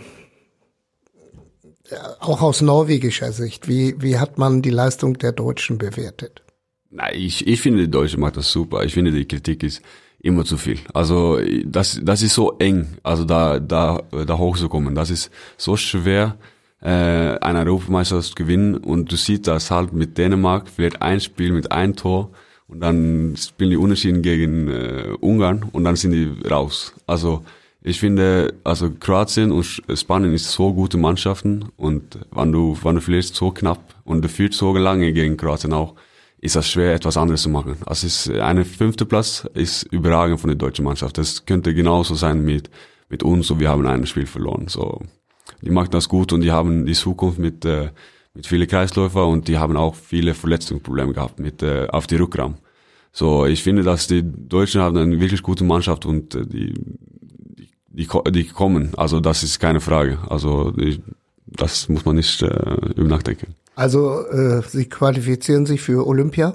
[2.21, 6.43] auch aus norwegischer Sicht, wie, wie hat man die Leistung der Deutschen bewertet?
[6.91, 8.85] Na, ich, ich finde, die Deutsche macht das super.
[8.85, 9.83] Ich finde, die Kritik ist
[10.21, 10.79] immer zu viel.
[10.93, 14.95] Also das, das ist so eng, also da, da, da hochzukommen.
[14.95, 16.37] Das ist so schwer,
[16.81, 21.53] äh, eine Europameisterschaft zu gewinnen und du siehst das halt mit Dänemark, vielleicht ein Spiel
[21.53, 22.31] mit ein Tor
[22.69, 26.95] und dann spielen die Unentschieden gegen äh, Ungarn und dann sind die raus.
[27.07, 27.45] Also
[27.87, 33.01] ich finde, also Kroatien und Spanien ist so gute Mannschaften und wenn du, wenn du
[33.03, 35.95] verlierst so knapp und du fühlst so lange gegen Kroatien auch,
[36.39, 37.77] ist das schwer, etwas anderes zu machen.
[37.85, 41.19] Also ist eine fünfte Platz ist überragend von der deutschen Mannschaft.
[41.19, 42.71] Das könnte genauso sein mit,
[43.11, 44.67] mit uns und wir haben ein Spiel verloren.
[44.69, 45.03] So,
[45.61, 47.91] die machen das gut und die haben die Zukunft mit, äh,
[48.33, 52.55] mit viele Kreisläufer und die haben auch viele Verletzungsprobleme gehabt mit, äh, auf die Rückraum.
[53.13, 56.75] So, ich finde, dass die Deutschen haben eine wirklich gute Mannschaft und äh, die,
[57.95, 58.93] die, die kommen.
[58.97, 60.19] Also das ist keine Frage.
[60.29, 61.03] Also die,
[61.47, 62.47] das muss man nicht äh,
[62.97, 63.55] über nachdenken.
[63.77, 66.55] Also äh, Sie qualifizieren sich für Olympia?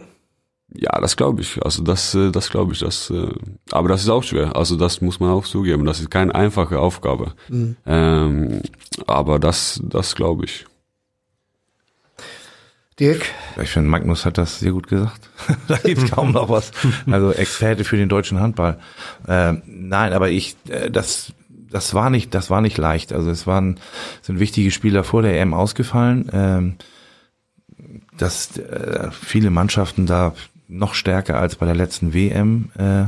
[0.73, 1.63] Ja, das glaube ich.
[1.63, 2.79] Also das, äh, das glaube ich.
[2.79, 3.31] Das, äh,
[3.71, 4.55] aber das ist auch schwer.
[4.55, 5.85] Also das muss man auch zugeben.
[5.85, 7.33] Das ist keine einfache Aufgabe.
[7.49, 7.75] Mhm.
[7.85, 8.61] Ähm,
[9.07, 10.65] aber das, das glaube ich.
[12.99, 13.25] Dirk?
[13.61, 15.29] Ich finde, Magnus hat das sehr gut gesagt.
[15.67, 16.71] da gibt kaum noch was.
[17.09, 18.79] Also Experte für den deutschen Handball.
[19.27, 21.33] Äh, nein, aber ich, äh, das
[21.71, 23.13] das war nicht, das war nicht leicht.
[23.13, 23.79] Also es waren,
[24.23, 26.29] sind wichtige Spieler vor der EM ausgefallen.
[26.33, 26.75] Ähm,
[28.17, 30.33] dass äh, viele Mannschaften da
[30.67, 33.05] noch stärker als bei der letzten WM äh,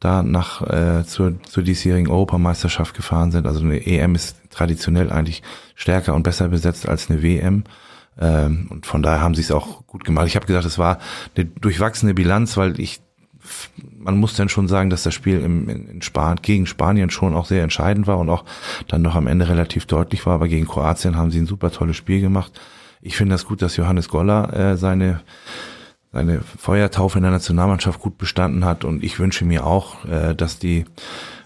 [0.00, 3.46] da nach äh, zur, zur diesjährigen Europameisterschaft gefahren sind.
[3.46, 5.42] Also eine EM ist traditionell eigentlich
[5.74, 7.64] stärker und besser besetzt als eine WM.
[8.20, 10.26] Ähm, und von daher haben sie es auch gut gemacht.
[10.26, 10.98] Ich habe gesagt, es war
[11.36, 13.00] eine durchwachsene Bilanz, weil ich
[13.98, 17.46] man muss dann schon sagen, dass das Spiel im, in Span gegen Spanien schon auch
[17.46, 18.44] sehr entscheidend war und auch
[18.86, 20.34] dann noch am Ende relativ deutlich war.
[20.34, 22.60] Aber gegen Kroatien haben sie ein super tolles Spiel gemacht.
[23.00, 25.22] Ich finde das gut, dass Johannes Goller äh, seine
[26.12, 30.58] seine Feuertaufe in der Nationalmannschaft gut bestanden hat und ich wünsche mir auch, äh, dass
[30.58, 30.84] die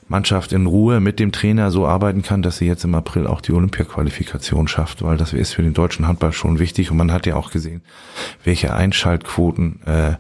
[0.09, 3.41] Mannschaft in Ruhe mit dem Trainer so arbeiten kann, dass sie jetzt im April auch
[3.41, 7.27] die Olympiaqualifikation schafft, weil das ist für den deutschen Handball schon wichtig und man hat
[7.27, 7.83] ja auch gesehen,
[8.43, 10.17] welche Einschaltquoten äh,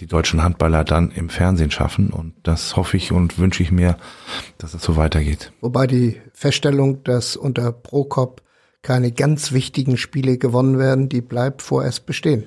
[0.00, 3.96] die deutschen Handballer dann im Fernsehen schaffen und das hoffe ich und wünsche ich mir,
[4.58, 5.52] dass es so weitergeht.
[5.60, 8.42] Wobei die Feststellung, dass unter Prokop
[8.82, 12.44] keine ganz wichtigen Spiele gewonnen werden, die bleibt vorerst bestehen.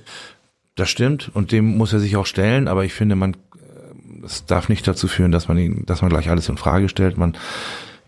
[0.75, 3.35] Das stimmt und dem muss er sich auch stellen, aber ich finde, man
[4.25, 7.17] es darf nicht dazu führen, dass man ihn, dass man gleich alles in Frage stellt.
[7.17, 7.37] Man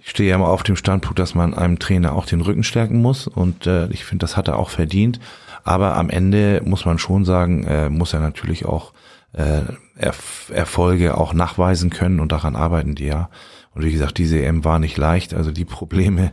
[0.04, 3.02] ich stehe ja immer auf dem Standpunkt, dass man einem Trainer auch den Rücken stärken
[3.02, 5.20] muss und äh, ich finde, das hat er auch verdient.
[5.64, 8.92] Aber am Ende muss man schon sagen, äh, muss er natürlich auch
[9.32, 9.62] äh,
[9.96, 13.30] Erf Erfolge auch nachweisen können und daran arbeiten die ja.
[13.76, 15.34] Und wie gesagt, diese EM war nicht leicht.
[15.34, 16.32] Also die Probleme,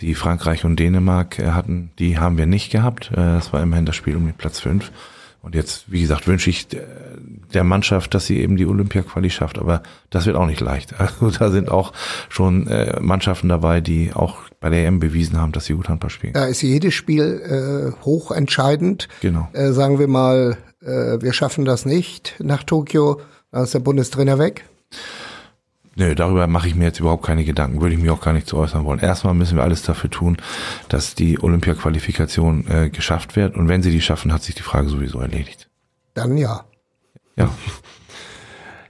[0.00, 3.10] die Frankreich und Dänemark äh, hatten, die haben wir nicht gehabt.
[3.16, 4.92] Äh, es war immerhin das Spiel um den Platz fünf.
[5.42, 6.66] Und jetzt, wie gesagt, wünsche ich
[7.54, 9.58] der Mannschaft, dass sie eben die Olympia-Quali schafft.
[9.58, 10.94] Aber das wird auch nicht leicht.
[11.20, 11.92] Also da sind auch
[12.28, 16.10] schon äh, Mannschaften dabei, die auch bei der EM bewiesen haben, dass sie gut Handball
[16.10, 16.32] spielen.
[16.32, 19.08] Da ist jedes Spiel äh, hochentscheidend.
[19.20, 19.48] Genau.
[19.52, 24.38] Äh, sagen wir mal, äh, wir schaffen das nicht nach Tokio, dann ist der Bundestrainer
[24.38, 24.64] weg.
[25.98, 28.46] Nö, darüber mache ich mir jetzt überhaupt keine Gedanken, würde ich mir auch gar nicht
[28.46, 29.00] zu äußern wollen.
[29.00, 30.36] Erstmal müssen wir alles dafür tun,
[30.90, 33.56] dass die Olympia-Qualifikation äh, geschafft wird.
[33.56, 35.70] Und wenn sie die schaffen, hat sich die Frage sowieso erledigt.
[36.12, 36.64] Dann ja.
[37.36, 37.50] Ja.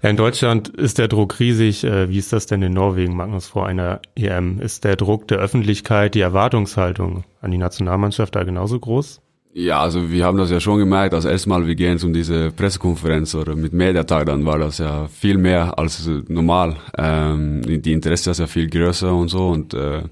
[0.02, 1.82] Ja, in Deutschland ist der Druck riesig.
[1.82, 4.60] Äh, wie ist das denn in Norwegen, Magnus, vor einer EM?
[4.60, 9.20] Ist der Druck der Öffentlichkeit, die Erwartungshaltung an die Nationalmannschaft da genauso groß?
[9.58, 13.34] Ja, also wir haben das ja schon gemerkt, als erstmal wir gehen zu dieser Pressekonferenz
[13.34, 16.76] oder mit Mediatag, dann war das ja viel mehr als normal.
[16.98, 19.48] Ähm, die Interesse ist ja viel größer und so.
[19.48, 20.02] Und äh,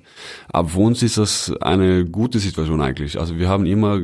[0.49, 3.21] aber uns ist das eine gute Situation eigentlich.
[3.21, 4.01] Also wir haben immer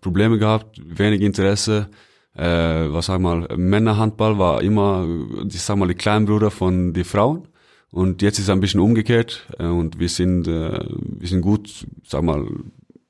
[0.00, 1.90] Probleme gehabt, wenig Interesse.
[2.34, 5.06] Äh, was sag mal, Männerhandball war immer,
[5.48, 7.48] ich sag mal, die Kleinbruder von den Frauen.
[7.90, 11.86] Und jetzt ist es ein bisschen umgekehrt äh, und wir sind, äh, wir sind gut,
[12.04, 12.46] sag mal,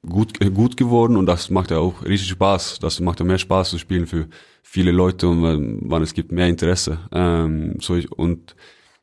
[0.09, 2.78] gut, äh, gut geworden und das macht ja auch richtig Spaß.
[2.80, 4.28] Das macht ja mehr Spaß zu spielen für
[4.62, 5.42] viele Leute und
[5.83, 6.98] wann es gibt mehr Interesse.
[7.12, 8.56] Ähm, so ich, und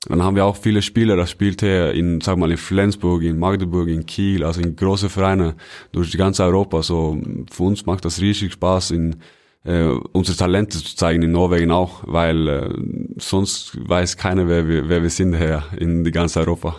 [0.08, 3.38] dann haben wir auch viele Spieler, das spielt er in, sag mal, in Flensburg, in
[3.38, 5.56] Magdeburg, in Kiel, also in große Vereine
[5.91, 6.82] durch die ganze Europa.
[6.82, 9.17] So für uns macht das richtig Spaß, in
[9.67, 12.69] äh, unsere Talente zu zeigen in Norwegen auch, weil äh,
[13.17, 16.77] sonst weiß keiner, wer wir, wer wir sind her in die ganze Europa.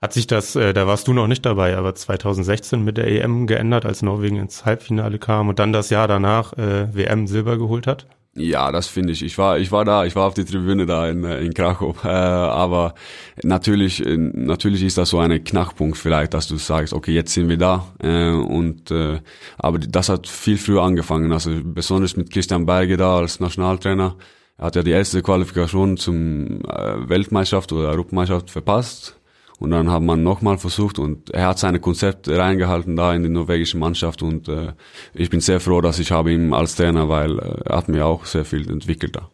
[0.00, 3.46] Hat sich das, äh, da warst du noch nicht dabei, aber 2016 mit der EM
[3.46, 7.86] geändert, als Norwegen ins Halbfinale kam und dann das Jahr danach äh, WM Silber geholt
[7.86, 8.06] hat?
[8.34, 9.22] Ja, das finde ich.
[9.22, 12.02] Ich war, ich war da, ich war auf der Tribüne da in, äh, in Krakow.
[12.02, 12.94] Äh, aber
[13.42, 17.50] natürlich, äh, natürlich ist das so ein Knackpunkt vielleicht, dass du sagst, okay, jetzt sind
[17.50, 17.92] wir da.
[18.02, 19.20] Äh, und äh,
[19.58, 21.30] aber das hat viel früher angefangen.
[21.30, 24.16] Also besonders mit Christian Berge da als Nationaltrainer.
[24.56, 29.21] Er hat ja die erste Qualifikation zum äh, Weltmeisterschaft oder Europameisterschaft verpasst
[29.62, 33.28] und dann hat man nochmal versucht und er hat seine Konzepte reingehalten da in die
[33.28, 34.72] norwegische Mannschaft und äh,
[35.14, 38.04] ich bin sehr froh, dass ich habe ihn als Trainer, weil äh, er hat mir
[38.04, 39.30] auch sehr viel entwickelt da.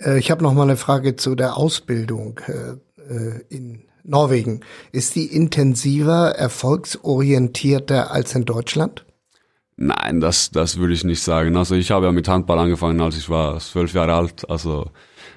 [0.00, 2.72] Äh, ich habe noch mal eine Frage zu der Ausbildung äh,
[3.10, 4.60] äh, in Norwegen.
[4.92, 9.06] Ist die intensiver, erfolgsorientierter als in Deutschland?
[9.78, 11.56] Nein, das, das würde ich nicht sagen.
[11.56, 14.48] Also ich habe ja mit Handball angefangen, als ich war zwölf Jahre alt.
[14.50, 14.90] Also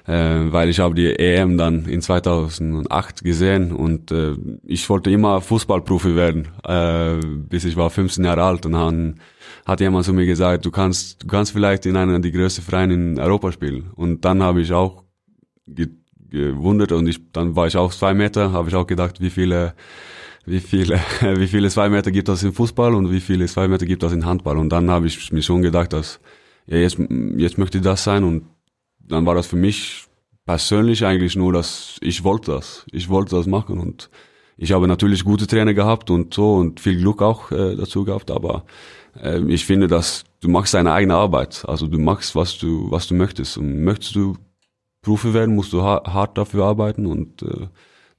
[0.06, 4.34] äh, weil ich habe die EM dann in 2008 gesehen und äh,
[4.64, 9.20] ich wollte immer Fußballprofi werden, äh, bis ich war 15 Jahre alt und dann
[9.66, 12.94] hat jemand zu mir gesagt, du kannst, du kannst vielleicht in einer der größten Vereine
[12.94, 13.90] in Europa spielen.
[13.94, 15.04] Und dann habe ich auch
[15.66, 15.88] ge
[16.30, 19.74] gewundert und ich, dann war ich auch zwei Meter, habe ich auch gedacht, wie viele
[20.46, 21.00] wie viele,
[21.36, 24.12] wie viele zwei Meter gibt es im Fußball und wie viele zwei Meter gibt es
[24.12, 24.58] in Handball.
[24.58, 26.20] Und dann habe ich mir schon gedacht, dass
[26.66, 26.98] ja, jetzt,
[27.36, 28.44] jetzt möchte ich das sein und
[29.10, 30.06] dann war das für mich
[30.46, 32.86] persönlich eigentlich nur, dass ich wollte das.
[32.90, 34.10] Ich wollte das machen und
[34.56, 38.30] ich habe natürlich gute Trainer gehabt und so und viel Glück auch äh, dazu gehabt,
[38.30, 38.64] aber
[39.22, 41.64] äh, ich finde, dass du machst deine eigene Arbeit.
[41.66, 43.58] Also du machst, was du, was du möchtest.
[43.58, 44.36] Und möchtest du
[45.02, 47.68] Profi werden, musst du hart dafür arbeiten und äh,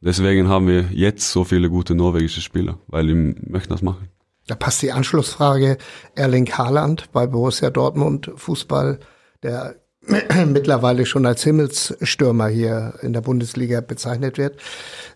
[0.01, 4.09] deswegen haben wir jetzt so viele gute norwegische Spieler, weil die möchten das machen.
[4.47, 5.77] Da passt die Anschlussfrage
[6.15, 8.99] Erling Haaland bei Borussia Dortmund Fußball,
[9.43, 9.75] der
[10.47, 14.57] mittlerweile schon als Himmelsstürmer hier in der Bundesliga bezeichnet wird.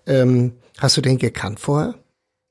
[0.05, 1.95] Ähm, hast du den gekannt vorher?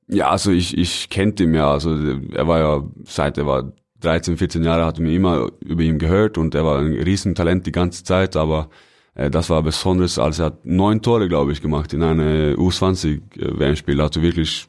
[0.08, 1.70] Ja, also ich, ich kannte ihn ja.
[1.70, 1.96] Also
[2.32, 6.36] er war ja, seit er war 13, 14 Jahre, hatte mir immer über ihn gehört
[6.36, 8.68] und er war ein Riesentalent die ganze Zeit, aber
[9.14, 13.96] äh, das war besonders, als er hat neun Tore, glaube ich, gemacht in einem U20-WM-Spiel.
[13.96, 14.66] Da hat er wirklich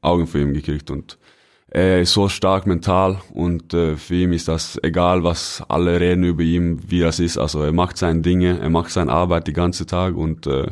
[0.00, 1.18] Augen für ihn gekriegt und
[1.76, 6.24] er ist so stark mental und äh, für ihn ist das egal, was alle reden
[6.24, 7.36] über ihn, wie das ist.
[7.36, 10.68] Also er macht seine Dinge, er macht seine Arbeit die ganze Tag und äh,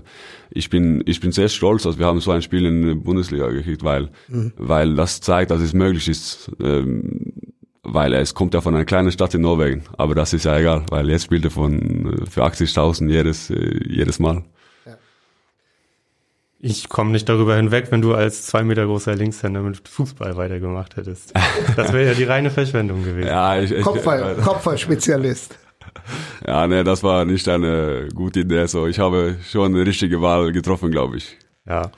[0.48, 3.48] ich bin ich bin sehr stolz, dass wir haben so ein Spiel in der Bundesliga
[3.48, 4.54] gekriegt, weil mhm.
[4.56, 6.50] weil das zeigt, dass es möglich ist.
[6.58, 7.34] Ähm,
[7.86, 10.86] weil es kommt ja von einer kleinen Stadt in Norwegen, aber das ist ja egal,
[10.88, 14.42] weil jetzt spielt er von äh, für 80.000 jedes äh, jedes Mal.
[16.66, 20.96] Ich komme nicht darüber hinweg, wenn du als zwei Meter großer Linkshänder mit Fußball weitergemacht
[20.96, 21.34] hättest.
[21.76, 23.28] Das wäre ja die reine Verschwendung gewesen.
[23.28, 25.58] Ja, ich, ich, Kopfball, Kopfballspezialist.
[26.46, 28.66] Ja, ne, das war nicht eine gute Idee.
[28.66, 31.38] So, ich habe schon eine richtige Wahl getroffen, glaube ich.
[31.66, 31.92] Ja.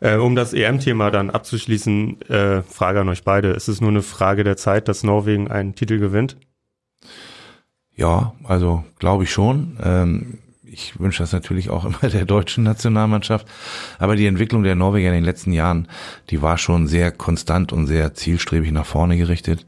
[0.00, 3.50] Äh, um das EM-Thema dann abzuschließen, äh, Frage an euch beide.
[3.50, 6.38] Ist es nur eine Frage der Zeit, dass Norwegen einen Titel gewinnt?
[7.94, 9.78] Ja, also glaube ich schon.
[9.82, 10.38] Ähm,
[10.72, 13.46] ich wünsche das natürlich auch immer der deutschen Nationalmannschaft.
[13.98, 15.88] Aber die Entwicklung der Norweger in den letzten Jahren,
[16.30, 19.64] die war schon sehr konstant und sehr zielstrebig nach vorne gerichtet.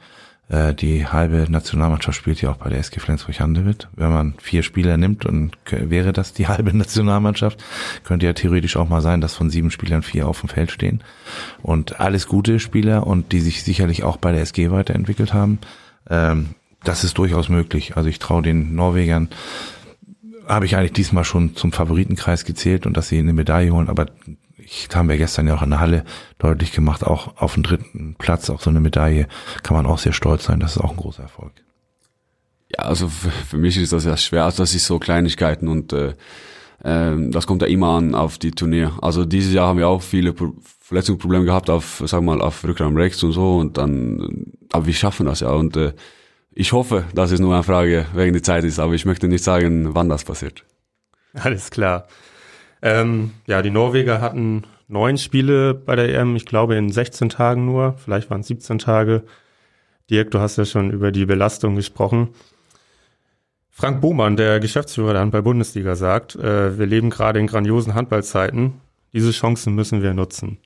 [0.48, 3.88] Äh, die halbe Nationalmannschaft spielt ja auch bei der SG Flensburg-Handewitt.
[3.94, 7.62] Wenn man vier Spieler nimmt und wäre das die halbe Nationalmannschaft,
[8.04, 11.02] könnte ja theoretisch auch mal sein, dass von sieben Spielern vier auf dem Feld stehen.
[11.62, 15.58] Und alles gute Spieler und die sich sicherlich auch bei der SG weiterentwickelt haben.
[16.08, 16.50] Ähm,
[16.84, 17.96] das ist durchaus möglich.
[17.96, 19.28] Also ich traue den Norwegern
[20.46, 24.06] habe ich eigentlich diesmal schon zum Favoritenkreis gezählt und dass sie eine Medaille holen, aber
[24.56, 26.04] ich haben wir gestern ja auch in der Halle
[26.38, 29.26] deutlich gemacht, auch auf dem dritten Platz, auch so eine Medaille,
[29.62, 31.52] kann man auch sehr stolz sein, das ist auch ein großer Erfolg.
[32.74, 36.14] Ja, also für, mich ist das ja schwer, also das ist so Kleinigkeiten und äh,
[36.82, 38.92] äh, das kommt ja immer an auf die Turnier.
[39.02, 42.96] Also dieses Jahr haben wir auch viele Pro Verletzungsprobleme gehabt auf, sag mal, auf Rückraum
[42.96, 45.94] rechts und so und dann, aber wir schaffen das ja und äh,
[46.54, 49.44] ich hoffe, dass es nur eine Frage wegen der Zeit ist, aber ich möchte nicht
[49.44, 50.64] sagen, wann das passiert.
[51.34, 52.06] Alles klar.
[52.82, 57.64] Ähm, ja, die Norweger hatten neun Spiele bei der EM, ich glaube in 16 Tagen
[57.64, 59.22] nur, vielleicht waren es 17 Tage.
[60.10, 62.30] Dirk, du hast ja schon über die Belastung gesprochen.
[63.70, 68.74] Frank Bohmann, der Geschäftsführer der Handball-Bundesliga, sagt, äh, wir leben gerade in grandiosen Handballzeiten.
[69.14, 70.58] Diese Chancen müssen wir nutzen.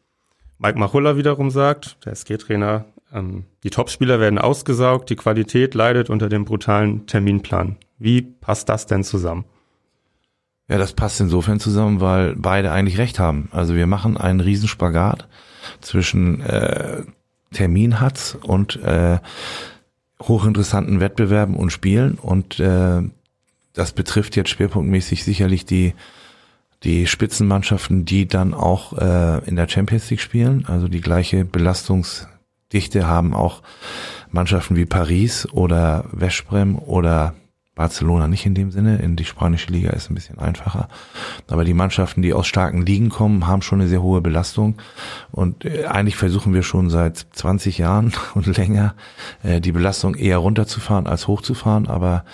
[0.59, 6.29] Mike Machulla wiederum sagt, der SG-Trainer, ähm, die Topspieler werden ausgesaugt, die Qualität leidet unter
[6.29, 7.77] dem brutalen Terminplan.
[7.99, 9.45] Wie passt das denn zusammen?
[10.69, 13.49] Ja, das passt insofern zusammen, weil beide eigentlich recht haben.
[13.53, 15.29] Also wir machen einen Riesenspagat
[15.81, 17.03] zwischen äh,
[17.53, 19.19] Terminhatz und äh,
[20.21, 23.03] hochinteressanten Wettbewerben und Spielen und äh,
[23.75, 25.95] das betrifft jetzt schwerpunktmäßig sicherlich die
[26.83, 32.29] die Spitzenmannschaften, die dann auch äh, in der Champions League spielen, also die gleiche Belastungs
[32.73, 33.63] Dichte haben auch
[34.31, 37.35] Mannschaften wie Paris oder Westbrem oder
[37.77, 38.97] Barcelona nicht in dem Sinne.
[38.97, 40.89] In die spanische Liga ist ein bisschen einfacher.
[41.49, 44.77] Aber die Mannschaften, die aus starken Ligen kommen, haben schon eine sehr hohe Belastung.
[45.31, 48.95] Und äh, eigentlich versuchen wir schon seit 20 Jahren und länger,
[49.43, 51.87] äh, die Belastung eher runterzufahren als hochzufahren.
[51.87, 52.25] Aber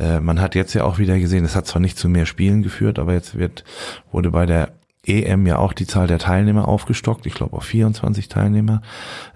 [0.00, 2.62] äh, man hat jetzt ja auch wieder gesehen, es hat zwar nicht zu mehr Spielen
[2.62, 3.64] geführt, aber jetzt wird,
[4.10, 4.72] wurde bei der
[5.06, 8.82] EM ja auch die Zahl der Teilnehmer aufgestockt, ich glaube auf 24 Teilnehmer.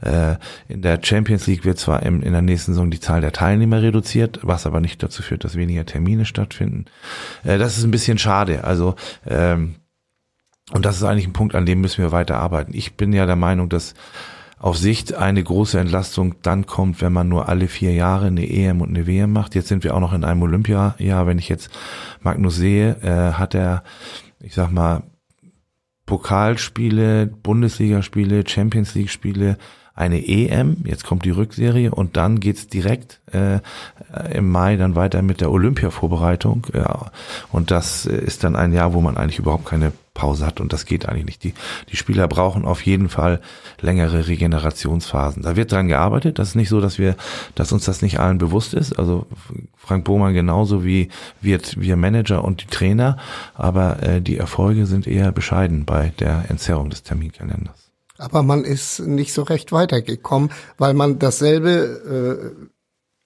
[0.03, 0.37] Äh,
[0.68, 3.81] in der Champions League wird zwar in, in der nächsten Saison die Zahl der Teilnehmer
[3.81, 6.87] reduziert, was aber nicht dazu führt, dass weniger Termine stattfinden.
[7.44, 8.64] Äh, das ist ein bisschen schade.
[8.64, 8.94] Also
[9.27, 9.77] ähm,
[10.72, 12.72] und das ist eigentlich ein Punkt, an dem müssen wir weiter arbeiten.
[12.74, 13.94] Ich bin ja der Meinung, dass
[14.64, 18.81] auf Sicht eine große Entlastung dann kommt, wenn man nur alle vier Jahre eine EM
[18.81, 19.55] und eine WM macht.
[19.55, 21.27] Jetzt sind wir auch noch in einem Olympia-Jahr.
[21.27, 21.68] Wenn ich jetzt
[22.22, 23.83] Magnus sehe, äh, hat er,
[24.40, 25.03] ich sag mal,
[26.07, 29.59] Pokalspiele, Bundesligaspiele, Champions League Spiele,
[29.94, 33.61] eine EM, jetzt kommt die Rückserie und dann geht's direkt äh,
[34.33, 36.66] im Mai dann weiter mit der Olympia-Vorbereitung.
[36.74, 37.12] Ja.
[37.52, 40.87] Und das ist dann ein Jahr, wo man eigentlich überhaupt keine Pause hat und das
[40.87, 41.44] geht eigentlich nicht.
[41.44, 41.54] Die,
[41.90, 43.40] die Spieler brauchen auf jeden Fall
[43.81, 45.42] längere Regenerationsphasen.
[45.42, 46.38] Da wird dran gearbeitet.
[46.38, 47.16] Das ist nicht so, dass wir,
[47.54, 48.98] dass uns das nicht allen bewusst ist.
[48.98, 49.27] Also
[49.77, 51.08] Frank Bohmann genauso wie
[51.40, 53.16] wir, wir Manager und die Trainer.
[53.54, 57.83] Aber äh, die Erfolge sind eher bescheiden bei der Entzerrung des Terminkalenders.
[58.19, 62.54] Aber man ist nicht so recht weitergekommen, weil man dasselbe,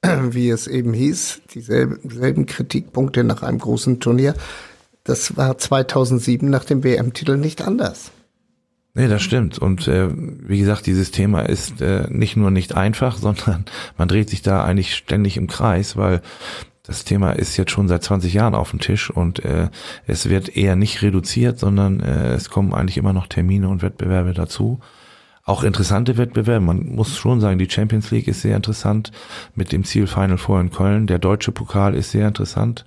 [0.03, 4.35] äh, wie es eben hieß, dieselben Kritikpunkte nach einem großen Turnier
[5.05, 8.13] Das war 2007 nach dem WM-Titel nicht anders.
[8.95, 9.59] Nee, das stimmt.
[9.59, 13.65] Und äh, wie gesagt, dieses Thema ist äh, nicht nur nicht einfach, sondern
[13.97, 16.21] man dreht sich da eigentlich ständig im Kreis, weil
[16.89, 19.69] das Thema ist jetzt schon seit 20 Jahren auf dem Tisch und äh,
[20.07, 24.33] es wird eher nicht reduziert, sondern äh, es kommen eigentlich immer noch Termine und Wettbewerbe
[24.33, 24.81] dazu.
[25.45, 26.65] Auch interessante Wettbewerbe.
[26.65, 29.13] Man muss schon sagen, die Champions League ist sehr interessant
[29.55, 31.07] mit dem Ziel Final Four in Köln.
[31.07, 32.87] Der deutsche Pokal ist sehr interessant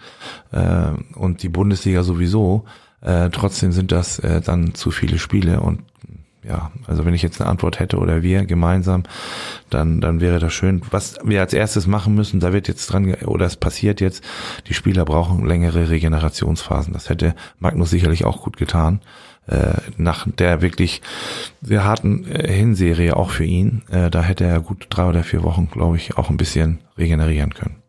[0.51, 2.65] äh, und die Bundesliga sowieso.
[3.01, 5.81] Äh, trotzdem sind das äh, dann zu viele Spiele und
[6.43, 9.03] ja, also wenn ich jetzt eine Antwort hätte oder wir gemeinsam,
[9.69, 10.81] dann, dann wäre das schön.
[10.89, 14.23] Was wir als erstes machen müssen, da wird jetzt dran, oder es passiert jetzt,
[14.67, 16.93] die Spieler brauchen längere Regenerationsphasen.
[16.93, 19.01] Das hätte Magnus sicherlich auch gut getan.
[19.47, 21.01] Äh, nach der wirklich
[21.61, 25.41] sehr harten äh, Hinserie auch für ihn, äh, da hätte er gut drei oder vier
[25.43, 27.80] Wochen, glaube ich, auch ein bisschen regenerieren können.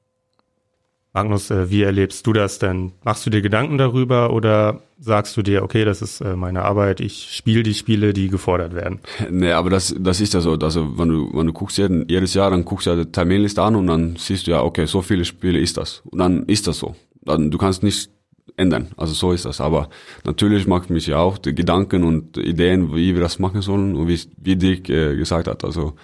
[1.15, 2.93] Magnus, äh, wie erlebst du das denn?
[3.05, 7.01] Machst du dir Gedanken darüber oder sagst du dir, okay, das ist äh, meine Arbeit,
[7.01, 9.01] ich spiele die Spiele, die gefordert werden?
[9.31, 10.55] Nee, aber das, das ist ja so.
[10.55, 13.63] Also wenn du, wenn du guckst jeden, jedes Jahr, dann guckst du ja die Terminliste
[13.63, 16.03] an und dann siehst du ja, okay, so viele Spiele ist das.
[16.11, 16.97] Und dann ist das so.
[17.21, 18.11] Dann, du kannst nicht
[18.57, 18.89] ändern.
[18.97, 19.61] Also so ist das.
[19.61, 19.91] Aber
[20.25, 24.09] natürlich macht mich ja auch die Gedanken und Ideen, wie wir das machen sollen und
[24.09, 25.63] wie, wie Dirk äh, gesagt hat.
[25.63, 25.95] Also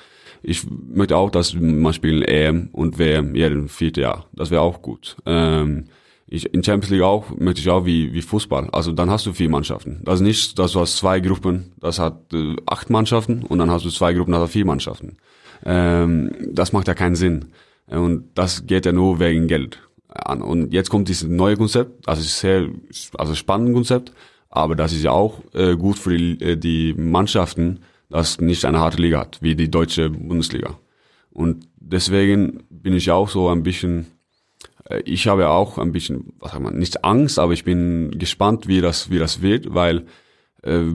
[0.42, 4.26] ich möchte auch, dass man spielen EM und WM jeden vierten Jahr.
[4.32, 5.16] Das wäre auch gut.
[5.26, 5.86] Ähm,
[6.30, 8.68] ich, in Champions League auch möchte ich auch wie, wie Fußball.
[8.70, 10.02] Also dann hast du vier Mannschaften.
[10.04, 13.70] Das ist nicht, dass du hast zwei Gruppen, das hat äh, acht Mannschaften und dann
[13.70, 15.16] hast du zwei Gruppen, das hat vier Mannschaften.
[15.64, 17.46] Ähm, das macht ja keinen Sinn.
[17.86, 20.42] Und das geht ja nur wegen Geld an.
[20.42, 22.68] Und jetzt kommt dieses neue Konzept, also ist sehr,
[23.16, 24.12] also spannendes Konzept,
[24.50, 28.78] aber das ist ja auch äh, gut für die, äh, die Mannschaften, das nicht eine
[28.78, 30.78] harte Liga hat, wie die deutsche Bundesliga.
[31.30, 34.06] Und deswegen bin ich auch so ein bisschen,
[34.88, 38.66] äh, ich habe auch ein bisschen, was sagt man, nicht Angst, aber ich bin gespannt,
[38.66, 40.06] wie das, wie das wird, weil
[40.62, 40.86] äh,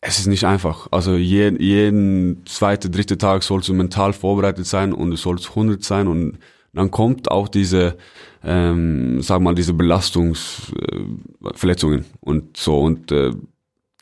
[0.00, 0.88] es ist nicht einfach.
[0.90, 5.82] Also je, jeden zweite, dritte Tag sollst du mental vorbereitet sein und du sollst 100
[5.82, 6.38] sein und
[6.72, 7.96] dann kommt auch diese,
[8.44, 13.32] ähm, sag mal, diese Belastungsverletzungen äh, und so und äh,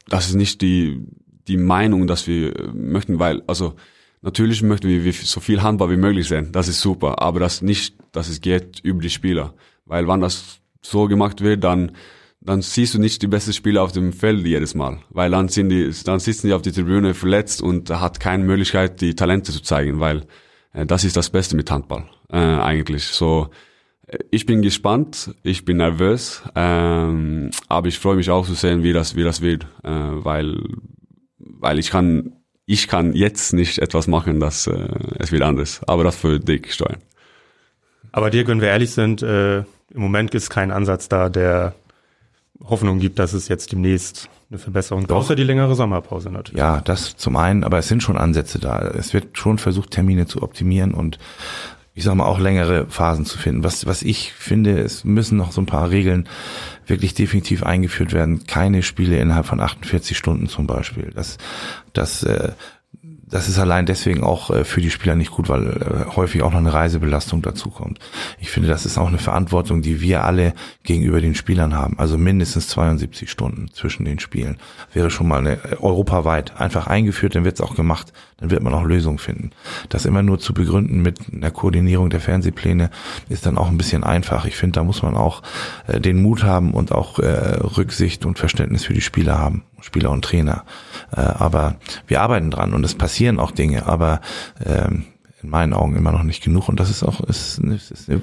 [0.09, 1.01] das ist nicht die
[1.49, 3.75] die Meinung, dass wir möchten, weil, also
[4.23, 7.97] natürlich möchten wir so viel Handball wie möglich sein, das ist super, aber das nicht,
[8.13, 11.93] dass es geht über die Spieler, weil wenn das so gemacht wird, dann
[12.47, 15.69] dann siehst du nicht die besten Spieler auf dem Feld jedes Mal, weil dann sind
[15.69, 19.63] die, dann sitzen die auf die Tribüne verletzt und hat keine Möglichkeit, die Talente zu
[19.63, 20.27] zeigen, weil
[20.73, 23.05] äh, das ist das Beste mit Handball äh, eigentlich.
[23.05, 23.49] So,
[24.07, 28.83] äh, ich bin gespannt, ich bin nervös, ähm, aber ich freue mich auch zu sehen,
[28.85, 30.63] wie das wie das wird, äh, weil
[31.59, 32.33] weil ich kann,
[32.67, 34.89] ich kann jetzt nicht etwas machen, dass äh,
[35.19, 35.81] es wird anders.
[35.87, 36.99] Aber das für Dick steuern.
[38.13, 41.75] Aber dir, wenn wir ehrlich sind, äh, im Moment ist kein Ansatz da, der
[42.65, 45.13] Hoffnung gibt, dass es jetzt demnächst eine Verbesserung gibt.
[45.13, 46.59] Außer die längere Sommerpause natürlich.
[46.59, 48.81] Ja, das zum einen, aber es sind schon Ansätze da.
[48.81, 51.19] Es wird schon versucht, Termine zu optimieren und
[51.97, 53.65] ich sag mal auch längere Phasen zu finden.
[53.65, 56.29] Was, was ich finde, es müssen noch so ein paar Regeln
[56.87, 58.47] wirklich definitiv eingeführt werden.
[58.47, 61.11] Keine Spiele innerhalb von 48 Stunden zum Beispiel.
[61.15, 61.39] Das,
[61.95, 62.53] das äh,
[63.29, 66.53] das ist allein deswegen auch äh, für die Spieler nicht gut, weil äh, häufig auch
[66.53, 67.99] noch eine Reisebelastung dazu kommt.
[68.39, 70.55] Ich finde, das ist auch eine Verantwortung, die wir alle
[70.85, 71.99] gegenüber den Spielern haben.
[71.99, 74.59] Also mindestens 72 Stunden zwischen den Spielen
[74.93, 78.63] wäre schon mal eine, äh, europaweit einfach eingeführt, dann wird es auch gemacht, dann wird
[78.63, 79.51] man auch Lösungen finden.
[79.89, 82.91] Das immer nur zu begründen mit einer Koordinierung der Fernsehpläne
[83.29, 84.45] ist dann auch ein bisschen einfach.
[84.45, 85.43] Ich finde, da muss man auch
[85.89, 89.63] den Mut haben und auch Rücksicht und Verständnis für die Spieler haben.
[89.87, 90.65] Spieler und Trainer.
[91.17, 91.77] Äh, aber
[92.07, 94.21] wir arbeiten dran und es passieren auch Dinge, aber
[94.65, 95.05] ähm,
[95.43, 96.69] in meinen Augen immer noch nicht genug.
[96.69, 98.23] Und das ist auch ist, ist eine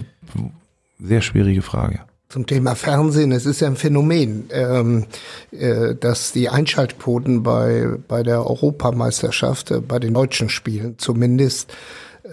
[0.99, 2.01] sehr schwierige Frage.
[2.29, 5.05] Zum Thema Fernsehen, es ist ja ein Phänomen, ähm,
[5.51, 11.71] äh, dass die Einschaltquoten bei, bei der Europameisterschaft, äh, bei den deutschen Spielen zumindest,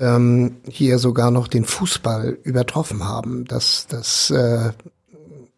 [0.00, 3.44] ähm, hier sogar noch den Fußball übertroffen haben.
[3.44, 4.70] Das, das äh,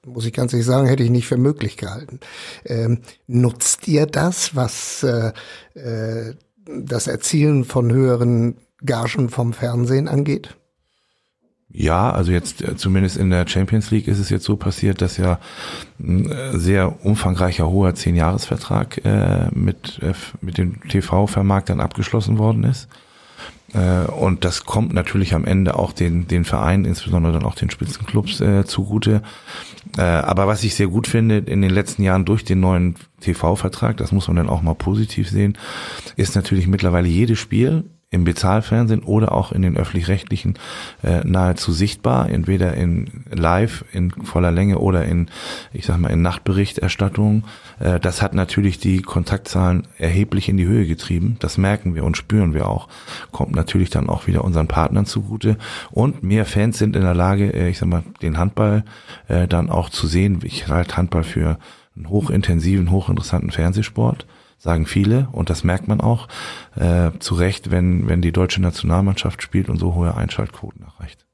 [0.07, 2.21] muss ich ganz ehrlich sagen, hätte ich nicht für möglich gehalten.
[2.65, 5.33] Ähm, nutzt ihr das, was äh,
[5.75, 6.35] äh,
[6.67, 10.57] das Erzielen von höheren Gagen vom Fernsehen angeht?
[11.75, 15.17] Ja, also jetzt äh, zumindest in der Champions League ist es jetzt so passiert, dass
[15.17, 15.39] ja
[15.99, 22.89] ein äh, sehr umfangreicher hoher Zehn-Jahres-Vertrag äh, mit, äh, mit dem TV-Vermarktern abgeschlossen worden ist.
[23.75, 27.71] Äh, und das kommt natürlich am Ende auch den, den Vereinen, insbesondere dann auch den
[27.71, 29.23] Spitzenclubs äh, zugute.
[29.97, 33.97] Äh, aber was ich sehr gut finde, in den letzten Jahren durch den neuen TV-Vertrag,
[33.97, 35.57] das muss man dann auch mal positiv sehen,
[36.17, 40.59] ist natürlich mittlerweile jedes Spiel im Bezahlfernsehen oder auch in den öffentlich-rechtlichen
[41.03, 45.29] äh, nahezu sichtbar, entweder in live in voller Länge oder in,
[45.73, 47.45] ich sag mal, in Nachtberichterstattung.
[47.81, 51.37] Äh, das hat natürlich die Kontaktzahlen erheblich in die Höhe getrieben.
[51.41, 52.89] Das merken wir und spüren wir auch.
[53.33, 55.57] Kommt natürlich dann auch wieder unseren Partnern zugute.
[55.91, 58.85] Und mehr Fans sind in der Lage, äh, ich sag mal, den Handball
[59.29, 60.41] äh, dann auch zu sehen.
[60.45, 61.59] Ich halte Handball für
[61.97, 64.27] einen hochintensiven, hochinteressanten Fernsehsport
[64.63, 66.29] sagen viele und das merkt man auch
[66.77, 71.27] äh, zu Recht, wenn, wenn die deutsche Nationalmannschaft spielt und so hohe Einschaltquoten erreicht.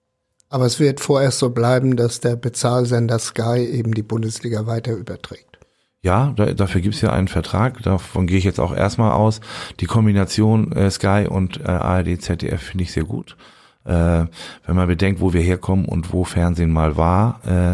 [0.49, 5.59] Aber es wird vorerst so bleiben, dass der Bezahlsender Sky eben die Bundesliga weiter überträgt.
[6.01, 9.43] Ja, da, dafür gibt's ja einen Vertrag, davon gehe ich jetzt auch erstmal aus.
[9.81, 13.37] Die Kombination äh, Sky und äh, ARD, ZDF finde ich sehr gut.
[13.85, 14.25] Äh,
[14.65, 17.73] wenn man bedenkt, wo wir herkommen und wo Fernsehen mal war, äh,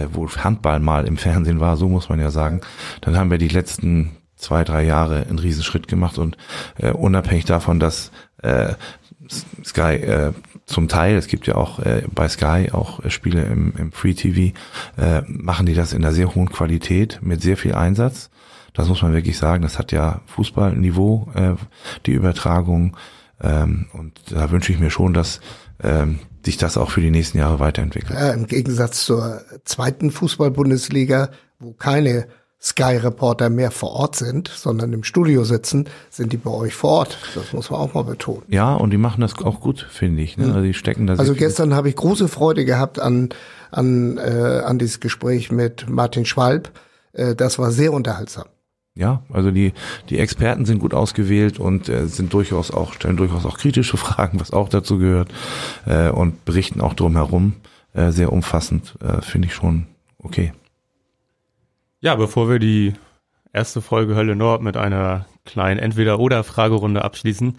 [0.00, 2.62] äh, wo Handball mal im Fernsehen war, so muss man ja sagen,
[3.02, 6.36] dann haben wir die letzten zwei, drei Jahre einen Riesenschritt gemacht und
[6.78, 8.10] äh, unabhängig davon, dass
[8.42, 8.74] äh,
[9.64, 10.32] Sky äh,
[10.66, 14.14] zum Teil, es gibt ja auch äh, bei Sky auch äh, Spiele im, im Free
[14.14, 14.56] TV,
[14.96, 18.30] äh, machen die das in einer sehr hohen Qualität mit sehr viel Einsatz.
[18.72, 19.62] Das muss man wirklich sagen.
[19.62, 21.54] Das hat ja Fußballniveau, äh,
[22.06, 22.96] die Übertragung.
[23.40, 25.40] Ähm, und da wünsche ich mir schon, dass
[25.82, 28.18] ähm, sich das auch für die nächsten Jahre weiterentwickelt.
[28.18, 32.26] Ja, Im Gegensatz zur zweiten Fußball-Bundesliga, wo keine
[32.64, 37.18] Sky-Reporter mehr vor Ort sind, sondern im Studio sitzen, sind die bei euch vor Ort.
[37.34, 38.42] Das muss man auch mal betonen.
[38.48, 40.38] Ja, und die machen das auch gut, finde ich.
[40.38, 40.46] Ne?
[40.46, 43.28] Also die stecken Also gestern habe ich große Freude gehabt an
[43.70, 46.70] an äh, an dieses Gespräch mit Martin Schwalb.
[47.12, 48.46] Äh, das war sehr unterhaltsam.
[48.96, 49.72] Ja, also die,
[50.08, 54.40] die Experten sind gut ausgewählt und äh, sind durchaus auch, stellen durchaus auch kritische Fragen,
[54.40, 55.34] was auch dazu gehört,
[55.84, 57.54] äh, und berichten auch drumherum
[57.92, 59.86] äh, sehr umfassend, äh, finde ich schon
[60.18, 60.52] okay.
[62.04, 62.92] Ja, bevor wir die
[63.54, 67.56] erste Folge Hölle Nord mit einer kleinen Entweder-Oder-Fragerunde abschließen.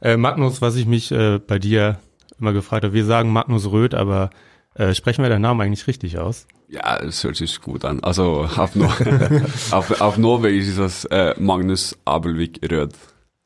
[0.00, 1.98] Äh, Magnus, was ich mich äh, bei dir
[2.40, 4.30] immer gefragt habe, wir sagen Magnus Röth, aber
[4.76, 6.46] äh, sprechen wir deinen Namen eigentlich richtig aus?
[6.68, 8.00] Ja, es hört sich gut an.
[8.02, 8.96] Also auf, Nor
[9.72, 12.94] auf, auf Norwegisch ist das äh, Magnus Abelvik Röd.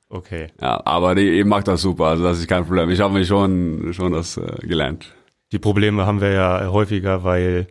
[0.09, 0.53] Okay.
[0.61, 2.89] Ja, aber ich, ich mag das super, also das ist kein Problem.
[2.91, 5.13] Ich habe mir schon, schon das äh, gelernt.
[5.51, 7.67] Die Probleme haben wir ja häufiger, weil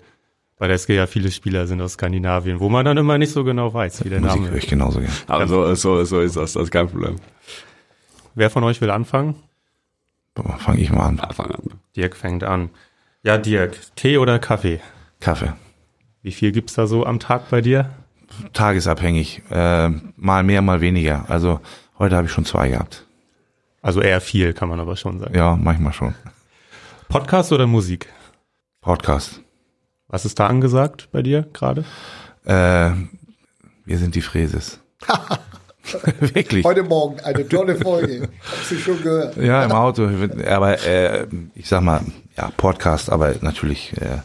[0.57, 3.43] bei der SG ja viele Spieler sind aus Skandinavien, wo man dann immer nicht so
[3.43, 4.63] genau weiß, wie der Musik Name höre ist.
[4.63, 5.11] ich genauso gern.
[5.27, 7.17] Aber so, so, so ist das, das ist kein Problem.
[8.35, 9.35] Wer von euch will anfangen?
[10.59, 11.19] Fange ich mal an.
[11.19, 11.61] Anfang an.
[11.95, 12.69] Dirk fängt an.
[13.23, 14.81] Ja, Dirk, Tee oder Kaffee?
[15.19, 15.53] Kaffee.
[16.21, 17.89] Wie viel gibt's da so am Tag bei dir?
[18.53, 19.43] Tagesabhängig.
[19.49, 21.25] Äh, mal mehr, mal weniger.
[21.29, 21.61] Also
[21.97, 23.05] heute habe ich schon zwei gehabt.
[23.81, 25.35] Also eher viel, kann man aber schon sagen.
[25.35, 26.15] Ja, manchmal schon.
[27.07, 28.09] Podcast oder Musik?
[28.81, 29.44] Podcast.
[30.07, 31.83] Was ist da angesagt bei dir gerade?
[32.45, 32.91] Äh,
[33.85, 34.79] wir sind die Fräses.
[36.19, 36.65] Wirklich.
[36.65, 38.29] Heute Morgen eine tolle Folge.
[38.41, 39.37] Hast du schon gehört?
[39.37, 40.09] Ja, im Auto.
[40.47, 42.01] Aber äh, ich sag mal,
[42.37, 44.19] ja, Podcast, aber natürlich äh,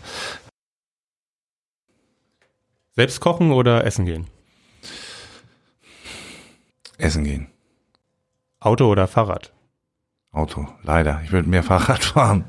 [2.97, 4.27] Selbst kochen oder essen gehen?
[6.99, 7.47] essen gehen.
[8.59, 9.53] Auto oder Fahrrad?
[10.33, 11.23] Auto, leider.
[11.25, 12.45] Ich würde mehr Fahrrad fahren.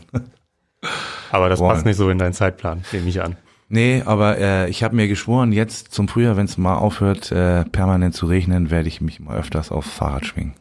[1.32, 1.72] Aber das Wollen.
[1.74, 3.38] passt nicht so in deinen Zeitplan, nehme ich an.
[3.70, 7.64] Nee, aber äh, ich habe mir geschworen, jetzt zum Frühjahr, wenn es mal aufhört, äh,
[7.64, 10.56] permanent zu regnen, werde ich mich mal öfters aufs Fahrrad schwingen.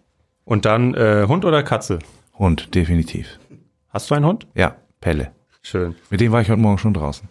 [0.45, 1.99] Und dann äh, Hund oder Katze?
[2.39, 3.41] Hund, definitiv.
[3.89, 4.47] Hast du einen Hund?
[4.55, 5.33] Ja, Pelle.
[5.63, 5.97] Schön.
[6.09, 7.29] Mit dem war ich heute Morgen schon draußen.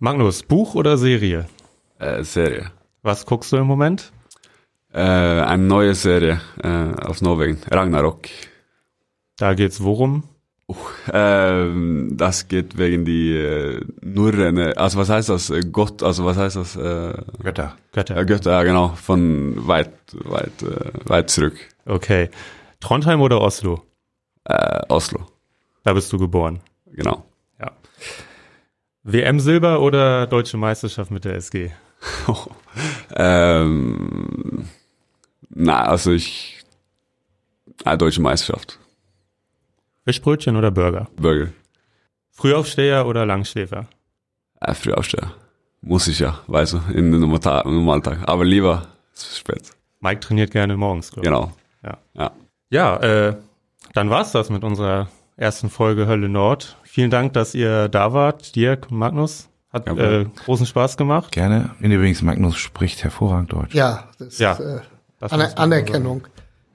[0.00, 1.46] Magnus, Buch oder Serie?
[2.00, 2.72] Äh, Serie.
[3.02, 4.12] Was guckst du im Moment?
[4.92, 8.28] Äh, eine neue Serie äh, aus Norwegen, Ragnarok.
[9.36, 10.24] Da geht's worum?
[11.12, 15.50] Ähm, das geht wegen die äh, Nurren, also was heißt das?
[15.50, 16.76] Äh, Gott, also was heißt das?
[16.76, 17.76] Äh, Götter.
[17.92, 18.16] Götter.
[18.16, 21.56] ja, Götter, ja genau, von weit, weit, äh, weit zurück.
[21.86, 22.30] Okay.
[22.80, 23.82] Trondheim oder Oslo?
[24.44, 25.26] Äh, Oslo,
[25.82, 26.60] Da bist du geboren.
[26.92, 27.24] genau.
[27.60, 27.72] Ja.
[29.02, 31.70] WM Silber oder Deutsche Meisterschaft mit der SG?
[33.14, 34.64] ähm,
[35.50, 36.62] na, also ich,
[37.84, 38.78] äh, deutsche Meisterschaft,
[40.04, 41.08] Fischbrötchen oder Burger?
[41.16, 41.48] Burger,
[42.30, 43.86] Frühaufsteher oder Langschläfer?
[44.60, 45.32] äh, Frühaufsteher.
[45.82, 48.18] Muss ich ja, weißt du, in den Normaltag, im Normaltag.
[48.28, 48.86] Aber lieber
[49.16, 49.70] spät,
[50.00, 51.32] Mike trainiert gerne morgens, glaube ich.
[51.32, 51.52] genau.
[51.82, 51.98] Ja.
[52.14, 52.30] Ja.
[52.70, 53.36] Ja, äh,
[53.94, 56.76] dann war's das mit unserer ersten Folge Hölle Nord.
[56.84, 59.48] Vielen Dank, dass ihr da wart, Dirk, Magnus.
[59.72, 61.32] Hat äh, großen Spaß gemacht.
[61.32, 61.70] Gerne.
[61.80, 63.74] Und übrigens, Magnus spricht hervorragend Deutsch.
[63.74, 64.52] Ja, das Ja.
[64.52, 64.80] ist äh,
[65.20, 66.26] Das Aner Anerkennung.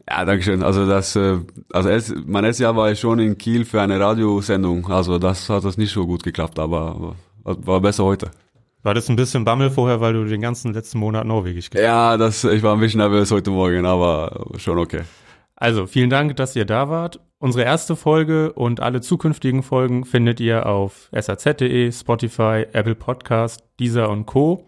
[0.09, 0.61] Ja, danke schön.
[0.61, 1.39] Also das, äh,
[1.73, 4.87] also erst, mein erstes Jahr war ich schon in Kiel für eine Radiosendung.
[4.91, 8.31] Also das hat das nicht so gut geklappt, aber war, besser heute.
[8.83, 12.17] War das ein bisschen Bammel vorher, weil du den ganzen letzten Monat Norwegisch gelernt Ja,
[12.17, 15.01] das, ich war ein bisschen nervös heute Morgen, aber schon okay.
[15.55, 17.19] Also, vielen Dank, dass ihr da wart.
[17.39, 24.09] Unsere erste Folge und alle zukünftigen Folgen findet ihr auf saz.de, Spotify, Apple Podcast, Deezer
[24.09, 24.67] und Co.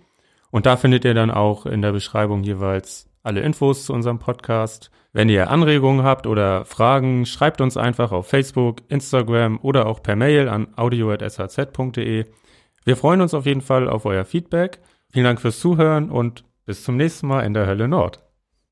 [0.49, 4.89] Und da findet ihr dann auch in der Beschreibung jeweils alle Infos zu unserem Podcast.
[5.17, 10.15] Wenn ihr Anregungen habt oder Fragen, schreibt uns einfach auf Facebook, Instagram oder auch per
[10.15, 12.25] Mail an audio.shz.de.
[12.85, 14.77] Wir freuen uns auf jeden Fall auf euer Feedback.
[15.11, 18.26] Vielen Dank fürs Zuhören und bis zum nächsten Mal in der Hölle Nord.